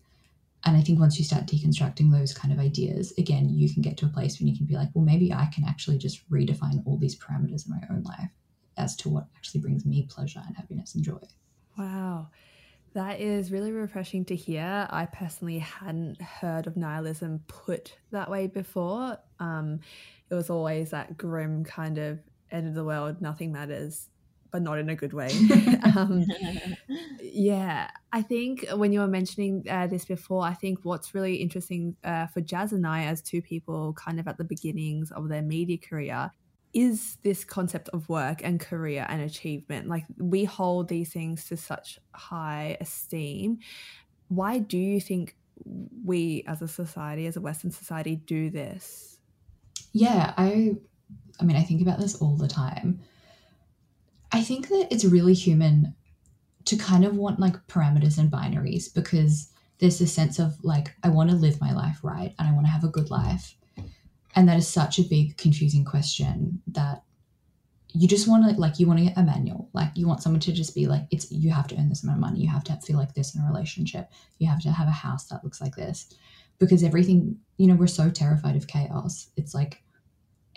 [0.65, 3.97] and I think once you start deconstructing those kind of ideas, again, you can get
[3.97, 6.81] to a place when you can be like, well, maybe I can actually just redefine
[6.85, 8.31] all these parameters in my own life
[8.75, 11.19] as to what actually brings me pleasure and happiness and joy.
[11.77, 12.29] Wow.
[12.93, 14.87] That is really refreshing to hear.
[14.89, 19.19] I personally hadn't heard of nihilism put that way before.
[19.39, 19.81] Um,
[20.29, 22.19] it was always that grim kind of
[22.51, 24.09] end of the world, nothing matters,
[24.55, 25.27] but not in a good way.
[25.97, 26.23] um,
[27.21, 31.97] yeah, I think when you were mentioning uh, this before, I think what's really interesting
[32.05, 35.41] uh, for Jazz and I, as two people kind of at the beginnings of their
[35.41, 36.31] media career,
[36.73, 39.89] is this concept of work and career and achievement.
[39.89, 43.59] Like we hold these things to such high esteem.
[44.29, 45.35] Why do you think
[46.05, 49.19] we as a society, as a Western society, do this?
[49.91, 50.77] Yeah, I
[51.41, 53.01] I mean, I think about this all the time.
[54.35, 55.95] I think that it's really human
[56.65, 61.09] to kind of want like parameters and binaries because there's this sense of like, I
[61.09, 63.55] want to live my life right and I want to have a good life.
[64.35, 67.03] And that is such a big, confusing question that
[67.93, 69.69] you just want to, like, you want to get a manual.
[69.71, 72.17] Like, you want someone to just be like, it's, you have to earn this amount
[72.17, 72.41] of money.
[72.41, 74.11] You have to feel like this in a relationship.
[74.39, 76.13] You have to have a house that looks like this.
[76.59, 79.27] Because everything, you know, we're so terrified of chaos.
[79.37, 79.81] It's like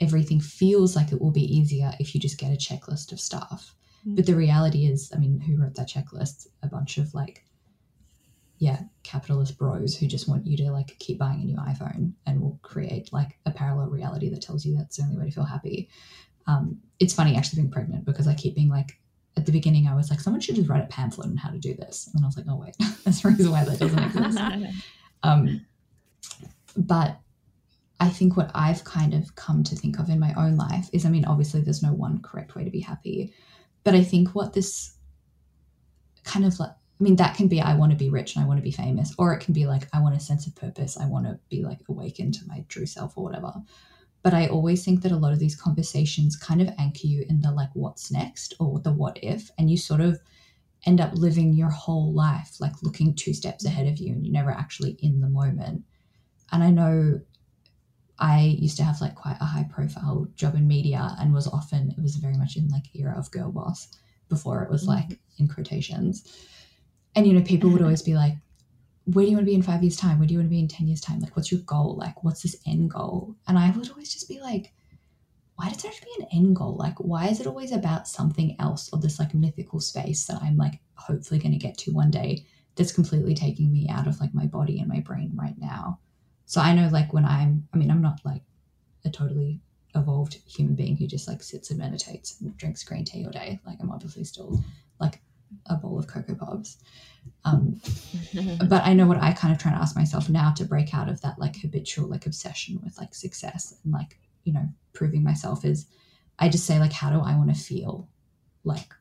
[0.00, 3.74] everything feels like it will be easier if you just get a checklist of stuff.
[4.00, 4.14] Mm-hmm.
[4.16, 6.46] But the reality is, I mean, who wrote that checklist?
[6.62, 7.44] A bunch of like
[8.58, 12.40] yeah, capitalist bros who just want you to like keep buying a new iPhone and
[12.40, 15.44] will create like a parallel reality that tells you that's the only way to feel
[15.44, 15.88] happy.
[16.46, 18.98] Um, it's funny actually being pregnant because I keep being like,
[19.36, 21.58] at the beginning, I was like, someone should just write a pamphlet on how to
[21.58, 22.10] do this.
[22.12, 24.38] And I was like, oh, wait, that's the reason why that doesn't exist.
[25.22, 25.64] um,
[26.76, 27.20] but
[28.00, 31.04] I think what I've kind of come to think of in my own life is
[31.04, 33.32] I mean, obviously, there's no one correct way to be happy.
[33.84, 34.94] But I think what this
[36.24, 38.48] kind of like I mean, that can be I want to be rich and I
[38.48, 40.96] want to be famous, or it can be like I want a sense of purpose.
[40.96, 43.54] I want to be like awakened to my true self or whatever.
[44.22, 47.40] But I always think that a lot of these conversations kind of anchor you in
[47.40, 50.20] the like what's next or the what if, and you sort of
[50.86, 54.32] end up living your whole life like looking two steps ahead of you and you're
[54.32, 55.84] never actually in the moment.
[56.52, 57.20] And I know
[58.18, 61.90] I used to have like quite a high profile job in media and was often,
[61.90, 63.88] it was very much in like era of girl boss
[64.28, 65.10] before it was mm-hmm.
[65.10, 66.24] like in quotations
[67.14, 68.34] and, you know, people would always be like,
[69.04, 70.18] where do you want to be in five years' time?
[70.18, 71.18] Where do you want to be in 10 years' time?
[71.20, 71.96] Like, what's your goal?
[71.96, 73.34] Like, what's this end goal?
[73.46, 74.72] And I would always just be like,
[75.56, 76.76] why does there have to be an end goal?
[76.76, 80.56] Like, why is it always about something else or this like mythical space that I'm
[80.56, 84.34] like hopefully going to get to one day that's completely taking me out of like
[84.34, 85.98] my body and my brain right now?
[86.48, 88.40] So I know like when I'm, I mean, I'm not like
[89.04, 89.60] a totally
[89.94, 93.60] evolved human being who just like sits and meditates and drinks green tea all day.
[93.66, 94.64] Like, I'm obviously still
[94.98, 95.20] like
[95.66, 96.78] a bowl of Cocoa Pops.
[97.44, 97.78] Um,
[98.66, 101.10] but I know what I kind of try to ask myself now to break out
[101.10, 105.66] of that like habitual like obsession with like success and like you know proving myself
[105.66, 105.86] is
[106.38, 108.08] I just say like how do I want to feel
[108.64, 108.94] like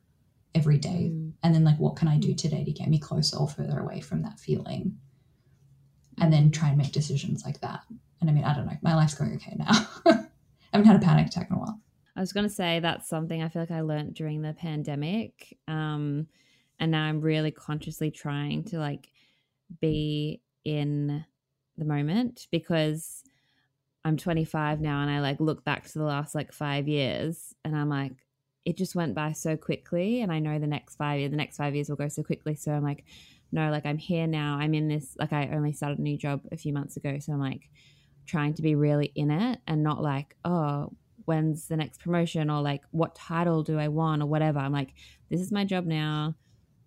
[0.54, 1.32] every day mm.
[1.44, 2.38] and then like what can I do mm.
[2.38, 4.98] today to get me closer or further away from that feeling
[6.20, 7.82] and then try and make decisions like that
[8.22, 10.26] and I mean I don't know my life's going okay now I
[10.74, 11.80] haven't had a panic attack in a while
[12.18, 15.56] I was going to say that's something I feel like I learned during the pandemic.
[15.68, 16.26] Um,
[16.80, 19.12] and now I'm really consciously trying to like
[19.80, 21.24] be in
[21.78, 23.24] the moment because
[24.04, 27.76] I'm 25 now and I like look back to the last like five years and
[27.76, 28.14] I'm like,
[28.66, 30.22] it just went by so quickly.
[30.22, 32.56] And I know the next five years, the next five years will go so quickly.
[32.56, 33.06] So I'm like,
[33.52, 34.58] no, like I'm here now.
[34.60, 37.18] I'm in this, like I only started a new job a few months ago.
[37.20, 37.70] So I'm like
[38.26, 40.92] trying to be really in it and not like, oh,
[41.26, 44.60] when's the next promotion or like what title do I want or whatever.
[44.60, 44.94] I'm like,
[45.30, 46.36] this is my job now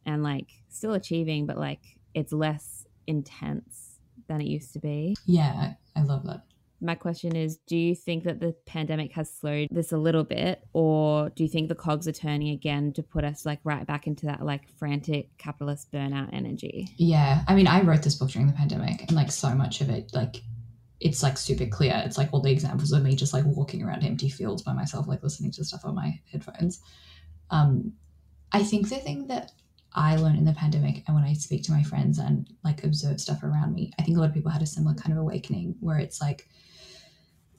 [0.06, 1.82] and like still achieving, but like
[2.14, 5.16] it's less intense than it used to be.
[5.26, 6.42] Yeah, I love that.
[6.80, 10.62] My question is Do you think that the pandemic has slowed this a little bit,
[10.72, 14.06] or do you think the cogs are turning again to put us like right back
[14.06, 16.88] into that like frantic capitalist burnout energy?
[16.96, 17.42] Yeah.
[17.46, 20.10] I mean, I wrote this book during the pandemic, and like so much of it,
[20.14, 20.36] like
[21.00, 22.00] it's like super clear.
[22.04, 25.08] It's like all the examples of me just like walking around empty fields by myself,
[25.08, 26.80] like listening to stuff on my headphones.
[27.50, 27.94] Um,
[28.52, 29.52] I think the thing that
[29.94, 33.20] I learned in the pandemic and when I speak to my friends and like observe
[33.20, 35.76] stuff around me, I think a lot of people had a similar kind of awakening
[35.80, 36.48] where it's like,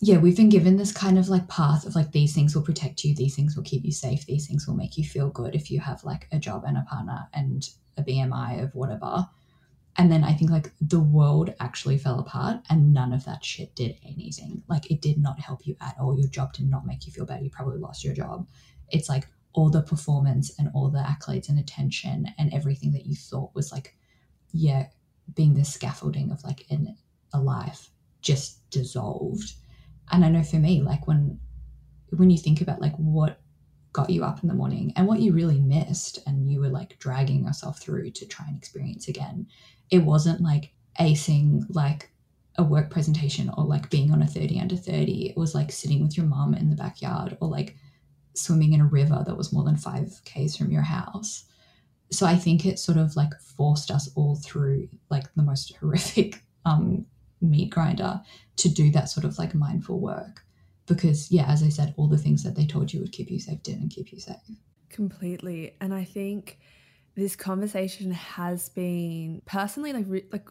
[0.03, 3.03] yeah, we've been given this kind of like path of like these things will protect
[3.03, 5.69] you, these things will keep you safe, these things will make you feel good if
[5.69, 9.29] you have like a job and a partner and a BMI of whatever.
[9.97, 13.75] And then I think like the world actually fell apart and none of that shit
[13.75, 14.63] did anything.
[14.67, 16.17] Like it did not help you at all.
[16.17, 17.43] Your job did not make you feel better.
[17.43, 18.47] You probably lost your job.
[18.89, 23.15] It's like all the performance and all the accolades and attention and everything that you
[23.15, 23.95] thought was like,
[24.51, 24.87] yeah,
[25.35, 26.95] being the scaffolding of like in
[27.33, 29.53] a life just dissolved.
[30.11, 31.39] And I know for me, like when
[32.11, 33.39] when you think about like what
[33.93, 36.97] got you up in the morning and what you really missed and you were like
[36.99, 39.45] dragging yourself through to try and experience again
[39.89, 42.09] it wasn't like acing like
[42.57, 46.01] a work presentation or like being on a 30 under 30 it was like sitting
[46.01, 47.75] with your mom in the backyard or like
[48.33, 51.43] swimming in a river that was more than 5 k's from your house.
[52.11, 56.43] So i think it sort of like forced us all through like the most horrific
[56.65, 57.05] um
[57.41, 58.21] meat grinder
[58.57, 60.43] to do that sort of like mindful work
[60.85, 63.39] because yeah as i said all the things that they told you would keep you
[63.39, 64.35] safe didn't keep you safe
[64.89, 66.59] completely and i think
[67.15, 70.47] this conversation has been personally like re- like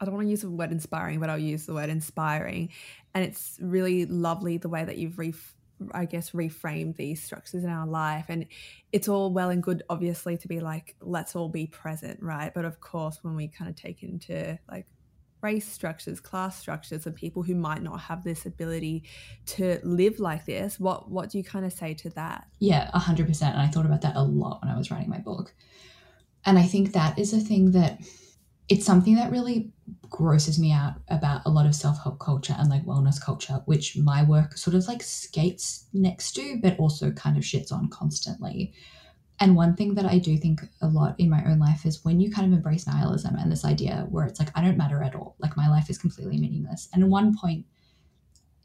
[0.00, 2.70] I don't want to use the word inspiring, but I'll use the word inspiring.
[3.14, 5.34] And it's really lovely the way that you've re-
[5.92, 8.26] I guess reframed these structures in our life.
[8.28, 8.46] And
[8.92, 12.52] it's all well and good, obviously, to be like, let's all be present, right?
[12.54, 14.86] But of course, when we kind of take into like
[15.40, 19.04] race structures, class structures, and people who might not have this ability
[19.46, 22.46] to live like this, what what do you kind of say to that?
[22.58, 23.54] Yeah, hundred percent.
[23.54, 25.54] And I thought about that a lot when I was writing my book.
[26.44, 28.00] And I think that is a thing that
[28.68, 29.72] it's something that really
[30.10, 34.22] grosses me out about a lot of self-help culture and like wellness culture which my
[34.22, 38.72] work sort of like skates next to but also kind of shits on constantly
[39.40, 42.20] and one thing that i do think a lot in my own life is when
[42.20, 45.14] you kind of embrace nihilism and this idea where it's like i don't matter at
[45.14, 46.88] all like my life is completely meaningless.
[46.92, 47.66] And at one point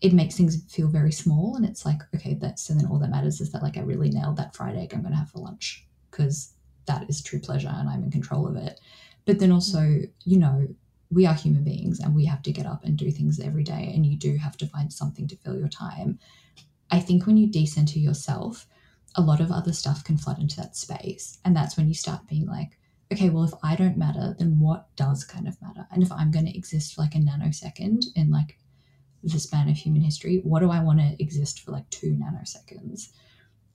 [0.02, 3.10] it makes things feel very small and it's like okay that's and then all that
[3.10, 4.94] matters is that like i really nailed that fried egg.
[4.94, 6.54] I'm going to have for lunch because
[6.86, 8.80] that is true pleasure and i'm in control of it.
[9.26, 10.68] But then also, you know,
[11.10, 13.92] we are human beings and we have to get up and do things every day,
[13.94, 16.20] and you do have to find something to fill your time.
[16.92, 18.68] I think when you decenter yourself,
[19.15, 21.39] a lot of other stuff can flood into that space.
[21.45, 22.78] And that's when you start being like,
[23.12, 25.88] okay, well, if I don't matter, then what does kind of matter?
[25.91, 28.58] And if I'm going to exist for like a nanosecond in like
[29.23, 33.10] the span of human history, what do I want to exist for like two nanoseconds?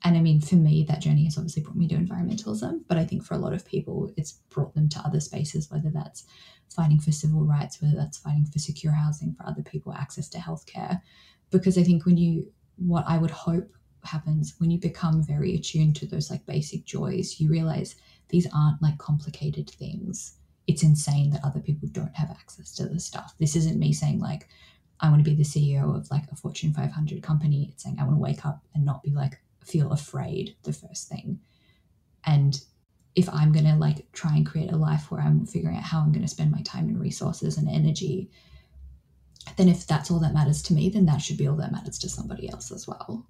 [0.04, 3.04] And I mean, for me, that journey has obviously brought me to environmentalism, but I
[3.04, 6.24] think for a lot of people, it's brought them to other spaces, whether that's
[6.68, 10.38] fighting for civil rights, whether that's fighting for secure housing for other people, access to
[10.38, 11.00] healthcare.
[11.50, 13.72] Because I think when you, what I would hope
[14.04, 17.96] happens when you become very attuned to those like basic joys, you realize
[18.28, 20.34] these aren't like complicated things.
[20.66, 23.34] It's insane that other people don't have access to this stuff.
[23.38, 24.48] This isn't me saying, like,
[25.00, 27.68] I want to be the CEO of like a Fortune 500 company.
[27.72, 31.08] It's saying I want to wake up and not be like, feel afraid the first
[31.08, 31.40] thing.
[32.24, 32.60] And
[33.14, 36.00] if I'm going to like try and create a life where I'm figuring out how
[36.00, 38.30] I'm going to spend my time and resources and energy,
[39.56, 41.98] then if that's all that matters to me, then that should be all that matters
[42.00, 43.26] to somebody else as well.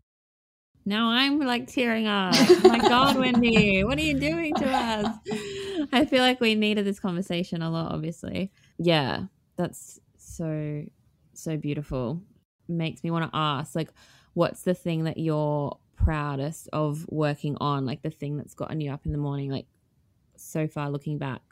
[0.85, 2.35] Now I'm like tearing up.
[2.65, 5.17] My God, Wendy, what are you doing to us?
[5.93, 8.53] I feel like we needed this conversation a lot, obviously.
[8.79, 9.25] Yeah,
[9.57, 10.85] that's so,
[11.35, 12.23] so beautiful.
[12.69, 13.91] Makes me want to ask, like,
[14.35, 17.85] what's the thing that you're proudest of working on?
[17.85, 19.67] Like the thing that's gotten you up in the morning, like
[20.37, 21.43] so far looking back,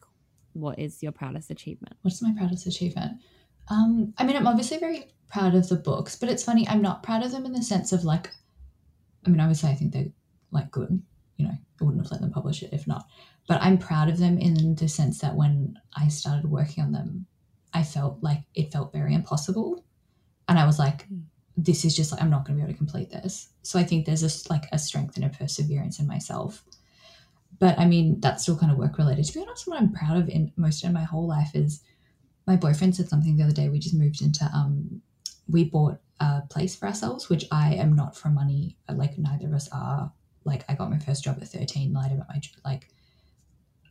[0.52, 1.96] what is your proudest achievement?
[2.02, 3.20] What's my proudest achievement?
[3.68, 7.02] Um, I mean, I'm obviously very proud of the books, but it's funny, I'm not
[7.02, 8.30] proud of them in the sense of like,
[9.26, 10.12] I mean, obviously, I think they're
[10.50, 11.02] like good,
[11.36, 13.06] you know, I wouldn't have let them publish it if not.
[13.48, 17.26] But I'm proud of them in the sense that when I started working on them,
[17.72, 19.84] I felt like it felt very impossible.
[20.48, 21.22] And I was like, mm
[21.56, 23.48] this is just like I'm not going to be able to complete this.
[23.62, 26.62] So I think there's a like a strength and a perseverance in myself.
[27.58, 29.24] But I mean, that's still kind of work related.
[29.24, 31.82] To be honest, what I'm proud of in most of my whole life is
[32.46, 33.68] my boyfriend said something the other day.
[33.68, 35.00] We just moved into um,
[35.48, 38.76] we bought a place for ourselves, which I am not for money.
[38.88, 40.12] Like neither of us are.
[40.44, 42.88] Like I got my first job at 13, lied about my like.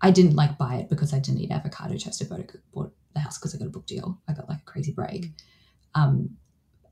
[0.01, 2.21] I didn't like buy it because I didn't eat avocado toast.
[2.21, 4.19] I bought the house because I got a book deal.
[4.27, 5.31] I got like a crazy break.
[5.95, 6.37] Um,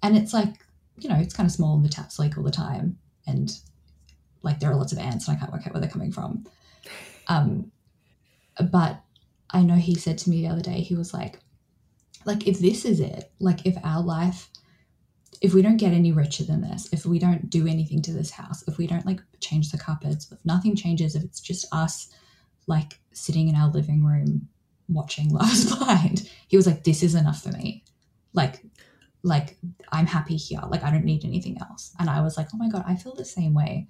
[0.04, 0.66] and it's like
[0.98, 3.58] you know it's kind of small and the taps leak all the time and
[4.44, 6.46] like there are lots of ants and i can't work out where they're coming from
[7.28, 7.72] um
[8.72, 9.02] but
[9.50, 11.40] i know he said to me the other day he was like
[12.26, 14.50] like if this is it like if our life
[15.44, 18.32] if we don't get any richer than this if we don't do anything to this
[18.32, 22.10] house if we don't like change the carpets if nothing changes if it's just us
[22.66, 24.48] like sitting in our living room
[24.88, 27.84] watching love blind he was like this is enough for me.
[28.34, 28.64] Like
[29.22, 29.58] like
[29.92, 30.62] i'm happy here.
[30.68, 31.94] Like i don't need anything else.
[32.00, 33.88] And i was like oh my god i feel the same way.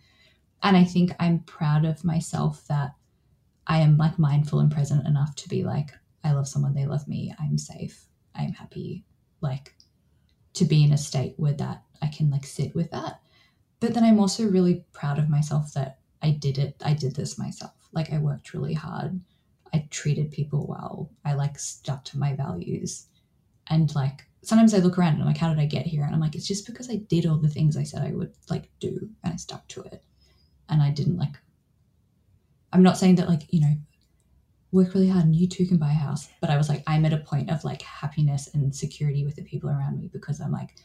[0.62, 2.92] And i think i'm proud of myself that
[3.68, 5.92] i am like mindful and present enough to be like
[6.24, 9.04] i love someone they love me i'm safe i'm happy.
[9.42, 9.76] Like
[10.54, 13.20] to be in a state where that i can like sit with that.
[13.80, 17.38] But then i'm also really proud of myself that i did it i did this
[17.38, 17.74] myself.
[17.92, 19.20] Like i worked really hard.
[19.74, 21.10] I treated people well.
[21.26, 23.08] I like stuck to my values.
[23.68, 26.04] And like sometimes I look around and I'm like, how did I get here?
[26.04, 28.34] And I'm like, it's just because I did all the things I said I would
[28.50, 30.04] like do and I stuck to it.
[30.70, 31.36] And I didn't like,
[32.72, 33.76] I'm not saying that like, you know,
[34.74, 36.28] work really hard and you too can buy a house.
[36.42, 39.44] But I was like, I'm at a point of like happiness and security with the
[39.44, 40.76] people around me because I'm like,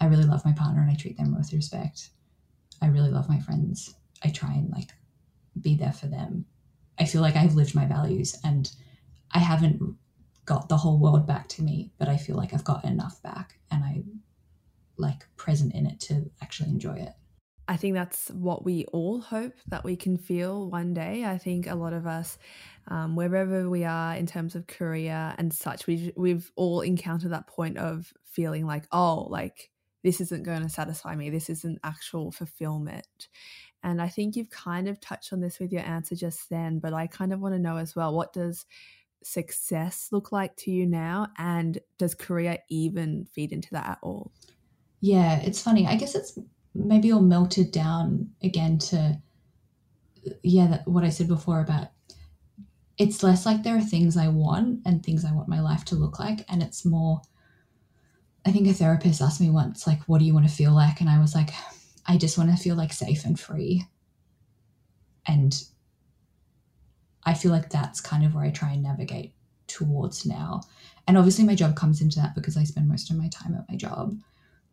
[0.00, 2.10] I really love my partner and I treat them with respect.
[2.80, 3.94] I really love my friends.
[4.24, 4.92] I try and like
[5.60, 6.46] be there for them.
[6.98, 8.70] I feel like I've lived my values and
[9.32, 9.96] I haven't
[10.44, 13.58] got the whole world back to me, but I feel like I've got enough back
[13.72, 14.04] and I
[14.96, 17.14] like present in it to actually enjoy it.
[17.70, 21.24] I think that's what we all hope that we can feel one day.
[21.24, 22.36] I think a lot of us,
[22.88, 27.46] um, wherever we are in terms of career and such, we've we've all encountered that
[27.46, 29.70] point of feeling like, oh, like
[30.02, 31.30] this isn't going to satisfy me.
[31.30, 33.28] This isn't actual fulfillment.
[33.84, 36.92] And I think you've kind of touched on this with your answer just then, but
[36.92, 38.66] I kind of want to know as well what does
[39.22, 41.28] success look like to you now?
[41.38, 44.32] And does career even feed into that at all?
[45.00, 45.86] Yeah, it's funny.
[45.86, 46.36] I guess it's
[46.74, 49.20] maybe all melted down again to,
[50.42, 51.88] yeah, that, what I said before about
[53.00, 55.94] it's less like there are things I want and things I want my life to
[55.94, 56.44] look like.
[56.50, 57.22] And it's more,
[58.44, 61.00] I think a therapist asked me once, like, what do you want to feel like?
[61.00, 61.48] And I was like,
[62.06, 63.86] I just want to feel like safe and free.
[65.26, 65.64] And
[67.24, 69.32] I feel like that's kind of where I try and navigate
[69.66, 70.60] towards now.
[71.08, 73.64] And obviously, my job comes into that because I spend most of my time at
[73.66, 74.14] my job.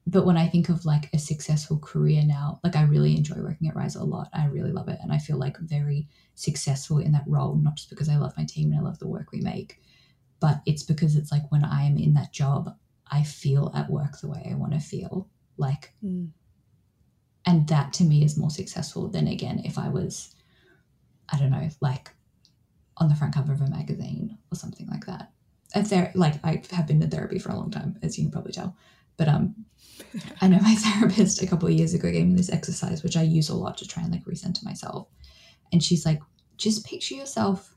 [0.10, 3.68] But when I think of like a successful career now, like I really enjoy working
[3.68, 4.30] at RIISE a lot.
[4.34, 5.00] I really love it.
[5.02, 8.46] And I feel like very successful in that role, not just because I love my
[8.46, 9.82] team and I love the work we make,
[10.40, 12.74] but it's because it's like when I am in that job,
[13.12, 15.28] I feel at work the way I want to feel.
[15.58, 16.30] Like, mm
[17.48, 20.36] and that to me is more successful than again if i was
[21.30, 22.12] i don't know like
[22.98, 25.32] on the front cover of a magazine or something like that
[25.74, 28.32] and there like i have been in therapy for a long time as you can
[28.32, 28.76] probably tell
[29.18, 29.56] but um
[30.42, 33.22] i know my therapist a couple of years ago gave me this exercise which i
[33.22, 35.08] use a lot to try and like recenter myself.
[35.74, 36.22] And she's like
[36.56, 37.76] just picture yourself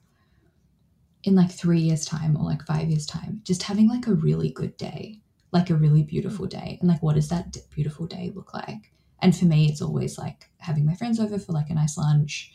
[1.25, 4.51] in like three years time or like five years time just having like a really
[4.51, 5.21] good day
[5.53, 6.79] like a really beautiful day.
[6.81, 8.93] And like what does that beautiful day look like?
[9.21, 12.53] And for me, it's always like having my friends over for like a nice lunch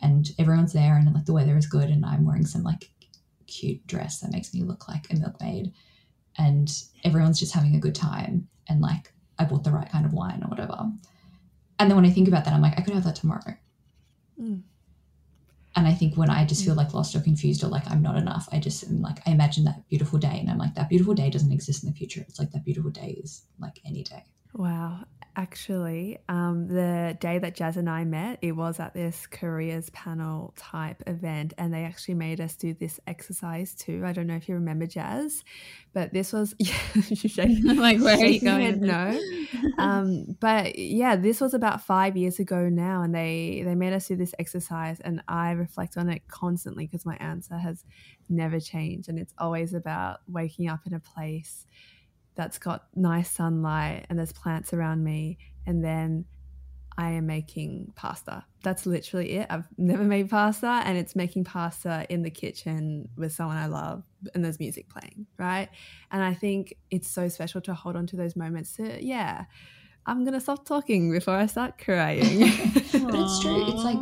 [0.00, 2.90] and everyone's there and like the weather is good and I'm wearing some like
[3.46, 5.72] cute dress that makes me look like a milkmaid
[6.38, 10.12] and everyone's just having a good time and like I bought the right kind of
[10.12, 10.90] wine or whatever.
[11.78, 13.54] And then when I think about that, I'm like, I could have that tomorrow.
[14.40, 14.62] Mm.
[15.76, 16.78] And I think when I just feel mm.
[16.78, 19.64] like lost or confused or like I'm not enough, I just am like, I imagine
[19.64, 20.38] that beautiful day.
[20.40, 22.24] And I'm like, that beautiful day doesn't exist in the future.
[22.26, 24.24] It's like that beautiful day is like any day.
[24.56, 25.04] Wow
[25.36, 30.54] actually, um, the day that Jazz and I met, it was at this careers panel
[30.56, 34.02] type event, and they actually made us do this exercise too.
[34.04, 35.44] I don't know if you remember Jazz,
[35.92, 36.76] but this was yeah,
[37.74, 38.66] like where are you going?
[38.86, 39.18] No,
[39.78, 44.08] um, but yeah, this was about five years ago now, and they they made us
[44.08, 47.84] do this exercise, and I reflect on it constantly because my answer has
[48.28, 51.66] never changed, and it's always about waking up in a place
[52.36, 56.24] that's got nice sunlight and there's plants around me and then
[56.98, 58.44] I am making pasta.
[58.62, 59.46] That's literally it.
[59.50, 64.02] I've never made pasta and it's making pasta in the kitchen with someone I love
[64.34, 65.68] and there's music playing, right?
[66.10, 69.44] And I think it's so special to hold on to those moments to, yeah,
[70.06, 72.40] I'm going to stop talking before I start crying.
[72.92, 73.68] but it's true.
[73.68, 74.00] It's like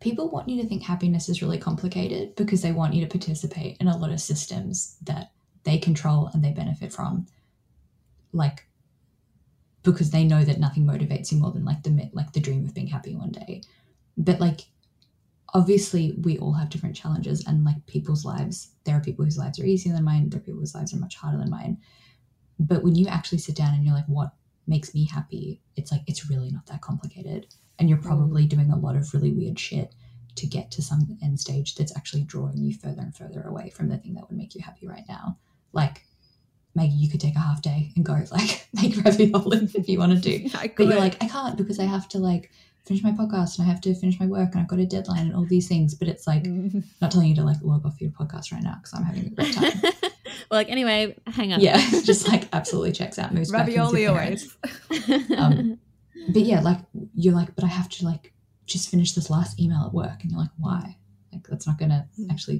[0.00, 3.78] people want you to think happiness is really complicated because they want you to participate
[3.80, 5.30] in a lot of systems that
[5.62, 7.26] they control and they benefit from
[8.34, 8.66] like
[9.82, 12.74] because they know that nothing motivates you more than like the like the dream of
[12.74, 13.62] being happy one day.
[14.16, 14.62] But like
[15.52, 19.60] obviously we all have different challenges and like people's lives there are people whose lives
[19.60, 21.78] are easier than mine there are people whose lives are much harder than mine.
[22.58, 24.32] But when you actually sit down and you're like what
[24.66, 25.60] makes me happy?
[25.76, 27.46] It's like it's really not that complicated.
[27.78, 28.48] And you're probably mm.
[28.48, 29.94] doing a lot of really weird shit
[30.36, 33.88] to get to some end stage that's actually drawing you further and further away from
[33.88, 35.38] the thing that would make you happy right now.
[35.72, 36.04] Like
[36.74, 40.22] Maggie, you could take a half day and go like make ravioli if you wanted
[40.22, 40.48] to.
[40.76, 42.50] but you're like, I can't because I have to like
[42.84, 45.26] finish my podcast and I have to finish my work and I've got a deadline
[45.26, 45.94] and all these things.
[45.94, 46.44] But it's like
[47.00, 49.30] not telling you to like log off your podcast right now because I'm having a
[49.30, 49.72] great time.
[49.82, 50.12] well,
[50.50, 51.60] like anyway, hang on.
[51.60, 53.32] Yeah, just like absolutely checks out.
[53.32, 54.56] Moves ravioli always.
[55.36, 55.78] um,
[56.28, 56.78] but yeah, like
[57.14, 58.32] you're like, but I have to like
[58.66, 60.96] just finish this last email at work, and you're like, why?
[61.32, 62.30] Like that's not gonna mm.
[62.30, 62.58] actually,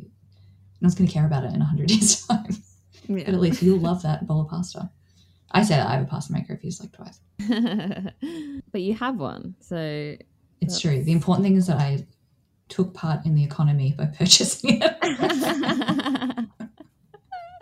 [0.81, 2.62] no one's gonna care about it in a hundred years time.
[3.09, 3.25] Yeah.
[3.27, 4.91] But at least you'll love that bowl of pasta.
[5.51, 7.21] I say that I have a pasta maker if used like twice.
[8.73, 10.17] but you have one, so
[10.61, 11.03] it's true.
[11.03, 12.05] The important thing is that I
[12.69, 16.49] took part in the economy by purchasing it.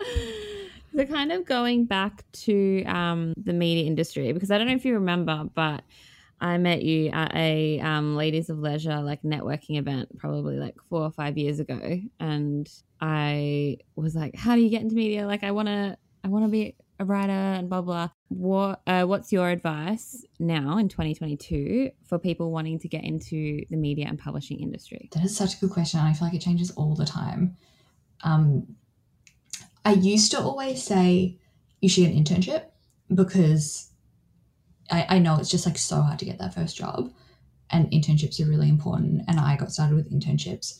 [0.95, 4.85] so kind of going back to um, the media industry because I don't know if
[4.85, 5.83] you remember, but
[6.43, 11.01] I met you at a um, ladies of leisure like networking event probably like four
[11.01, 12.69] or five years ago, and
[12.99, 15.25] I was like, "How do you get into media?
[15.25, 19.05] Like, I want to, I want to be a writer and blah blah." What uh,
[19.05, 24.19] What's your advice now in 2022 for people wanting to get into the media and
[24.19, 25.09] publishing industry?
[25.13, 26.01] That is such a good question.
[26.01, 27.55] I feel like it changes all the time.
[28.21, 28.75] Um,
[29.85, 31.39] I used to always say
[31.79, 32.65] you should get an internship
[33.15, 33.92] because
[34.93, 37.11] I, I know it's just like so hard to get that first job
[37.71, 40.79] and internships are really important and i got started with internships.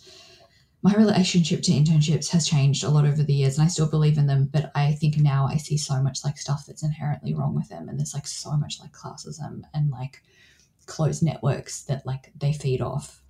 [0.83, 4.19] My relationship to internships has changed a lot over the years and i still believe
[4.19, 7.55] in them but i think now i see so much like stuff that's inherently wrong
[7.55, 10.21] with them and there's like so much like classism and like
[10.85, 13.23] closed networks that like they feed off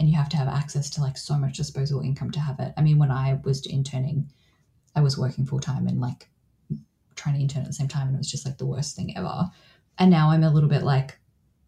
[0.00, 2.72] and you have to have access to like so much disposable income to have it.
[2.76, 4.28] I mean when i was interning
[4.96, 6.28] i was working full-time and like
[7.14, 9.16] trying to intern at the same time and it was just like the worst thing
[9.16, 9.50] ever
[9.98, 11.18] and now i'm a little bit like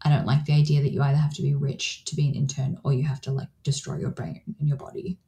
[0.01, 2.35] I don't like the idea that you either have to be rich to be an
[2.35, 5.19] intern or you have to like destroy your brain and your body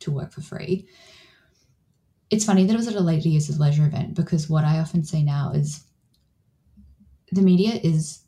[0.00, 0.86] to work for free.
[2.30, 5.02] It's funny that it was at a ladies of leisure event because what I often
[5.02, 5.82] say now is
[7.32, 8.20] the media is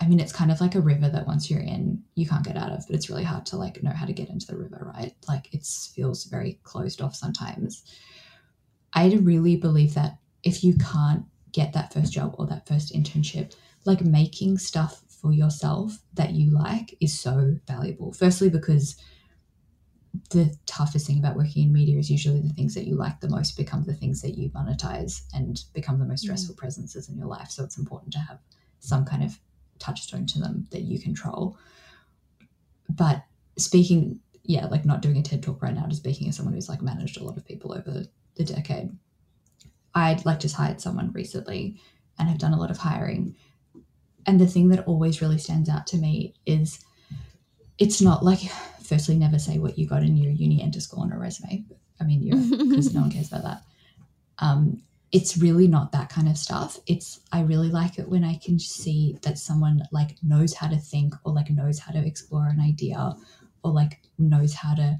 [0.00, 2.56] I mean it's kind of like a river that once you're in you can't get
[2.56, 4.90] out of, but it's really hard to like know how to get into the river,
[4.96, 5.14] right?
[5.28, 7.84] Like it feels very closed off sometimes.
[8.94, 11.24] I really believe that if you can't
[11.58, 13.54] get that first job or that first internship,
[13.84, 18.12] like making stuff for yourself that you like is so valuable.
[18.12, 18.96] Firstly, because
[20.30, 23.28] the toughest thing about working in media is usually the things that you like the
[23.28, 26.28] most become the things that you monetize and become the most mm.
[26.28, 26.58] stressful mm.
[26.58, 27.50] presences in your life.
[27.50, 28.38] So it's important to have
[28.78, 29.38] some kind of
[29.80, 31.58] touchstone to them that you control.
[32.88, 33.24] But
[33.56, 36.68] speaking, yeah, like not doing a TED talk right now, just speaking as someone who's
[36.68, 38.04] like managed a lot of people over
[38.36, 38.90] the decade.
[39.94, 41.80] I'd like just hired someone recently
[42.18, 43.34] and have done a lot of hiring
[44.28, 46.84] and the thing that always really stands out to me is
[47.78, 48.40] it's not like,
[48.82, 51.64] firstly, never say what you got in your uni enter school on a resume.
[51.98, 53.62] I mean, because no one cares about that.
[54.38, 56.78] Um, it's really not that kind of stuff.
[56.86, 60.76] It's I really like it when I can see that someone like knows how to
[60.76, 63.16] think or like knows how to explore an idea
[63.64, 64.98] or like knows how to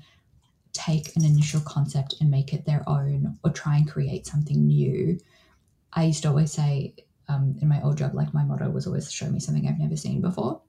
[0.78, 5.18] take an initial concept and make it their own or try and create something new.
[5.92, 6.94] I used to always say
[7.28, 9.96] um, in my old job, like my motto was always show me something I've never
[9.96, 10.62] seen before.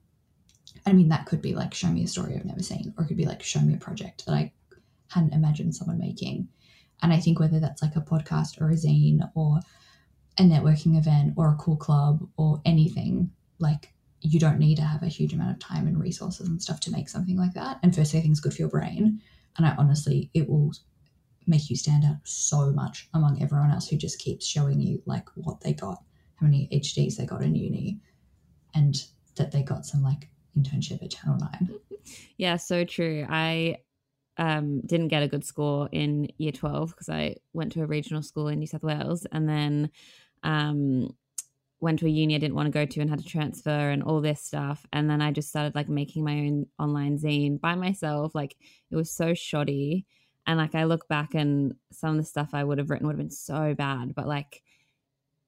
[0.84, 3.08] I mean, that could be like show me a story I've never seen, or it
[3.08, 4.52] could be like show me a project that I
[5.08, 6.48] hadn't imagined someone making.
[7.02, 9.60] And I think whether that's like a podcast or a zine or
[10.38, 15.02] a networking event or a cool club or anything, like you don't need to have
[15.02, 17.78] a huge amount of time and resources and stuff to make something like that.
[17.82, 19.22] And firstly, I think it's good for your brain.
[19.56, 20.72] And I honestly, it will
[21.46, 25.26] make you stand out so much among everyone else who just keeps showing you like
[25.34, 26.02] what they got
[26.40, 27.98] how many HDs they got in uni
[28.74, 29.04] and
[29.36, 30.28] that they got some like
[30.58, 31.70] internship at Channel 9.
[32.38, 33.26] Yeah, so true.
[33.28, 33.76] I
[34.38, 38.22] um, didn't get a good score in year 12 because I went to a regional
[38.22, 39.90] school in New South Wales and then
[40.42, 41.14] um,
[41.80, 44.02] went to a uni I didn't want to go to and had to transfer and
[44.02, 44.84] all this stuff.
[44.92, 48.34] And then I just started like making my own online zine by myself.
[48.34, 48.56] Like
[48.90, 50.06] it was so shoddy.
[50.46, 53.14] And like I look back and some of the stuff I would have written would
[53.14, 54.14] have been so bad.
[54.14, 54.62] But like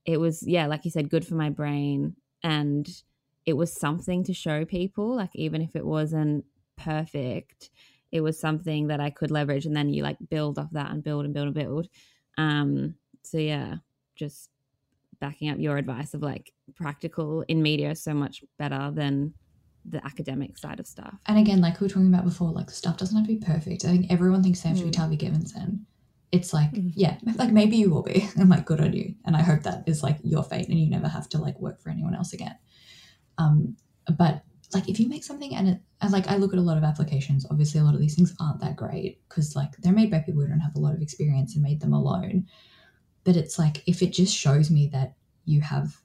[0.05, 3.03] it was yeah like you said good for my brain and
[3.47, 6.45] it was something to show people like even if it wasn't
[6.77, 7.71] perfect
[8.11, 11.05] it was something that i could leverage and then you like build off that and
[11.05, 11.89] build and build and build
[12.39, 13.77] um so yeah
[14.17, 14.51] just
[15.23, 19.33] backing up your advice of like practical in media is so much better than
[19.85, 21.15] the academic side of stuff.
[21.27, 23.45] And again, like we were talking about before, like the stuff doesn't have to be
[23.45, 23.85] perfect.
[23.87, 24.95] I think everyone thinks they have to be mm.
[24.95, 25.87] Tavi Gevinson
[26.33, 26.89] it's like mm-hmm.
[26.95, 29.85] yeah like maybe you will be i'm like good on you and i hope that
[29.87, 32.57] is like your fate and you never have to like work for anyone else again
[33.39, 33.77] um
[34.19, 34.43] but
[34.75, 36.85] like if you make something and it and like i look at a lot of
[36.85, 40.19] applications obviously a lot of these things aren't that great because like they're made by
[40.19, 42.47] people who don't have a lot of experience and made them alone
[43.25, 45.15] but it's like if it just shows me that
[45.45, 46.01] you have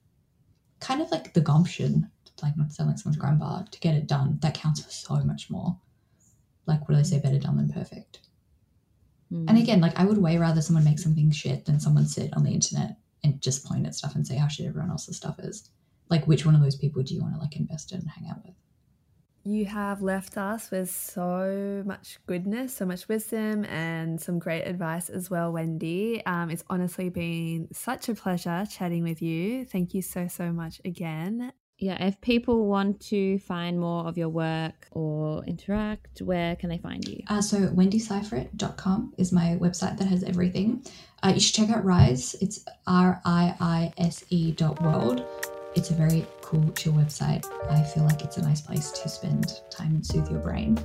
[0.80, 2.10] kind of like the gumption
[2.44, 5.16] like not to sound like someone's grandpa to get it done that counts for so
[5.24, 5.76] much more
[6.68, 8.20] like what do they say better done than perfect
[9.32, 9.46] Mm.
[9.50, 12.44] And again, like I would way rather someone make something shit than someone sit on
[12.44, 15.70] the internet and just point at stuff and say how shit everyone else's stuff is.
[16.10, 18.30] Like, which one of those people do you want to like invest in and hang
[18.30, 18.56] out with?
[19.48, 25.10] You have left us with so much goodness, so much wisdom, and some great advice
[25.10, 26.22] as well, Wendy.
[26.26, 29.64] Um, it's honestly been such a pleasure chatting with you.
[29.64, 34.30] Thank you so, so much again yeah, if people want to find more of your
[34.30, 37.22] work or interact, where can they find you?
[37.28, 40.84] Uh, so wendysyfret.com is my website that has everything.
[41.22, 45.24] Uh, you should check out RIISE, It's R-I-I-S-E dot world.
[45.78, 47.46] It's a very cool, chill website.
[47.70, 50.76] I feel like it's a nice place to spend time and soothe your brain.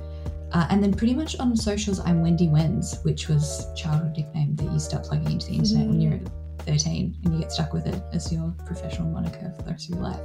[0.51, 4.71] Uh, and then pretty much on socials, I'm Wendy Wens, which was childhood nickname that
[4.71, 5.89] you start plugging into the internet mm.
[5.89, 6.19] when you're
[6.59, 9.95] 13 and you get stuck with it as your professional moniker for the rest of
[9.95, 10.21] your life.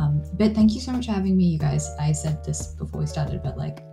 [0.00, 1.88] Um, but thank you so much for having me, you guys.
[2.00, 3.84] I said this before we started, but like,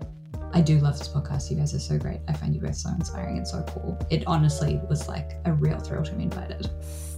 [0.52, 1.52] I do love this podcast.
[1.52, 2.22] You guys are so great.
[2.28, 4.04] I find you guys so inspiring and so cool.
[4.10, 6.72] It honestly was like a real thrill to be invited.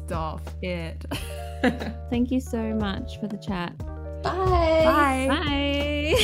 [0.06, 1.06] Stop it.
[2.10, 3.78] Thank you so much for the chat.
[4.22, 4.84] Bye.
[4.86, 5.28] Bye.
[5.30, 6.16] Bye.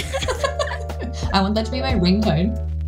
[1.34, 2.79] I want that to be my ringtone.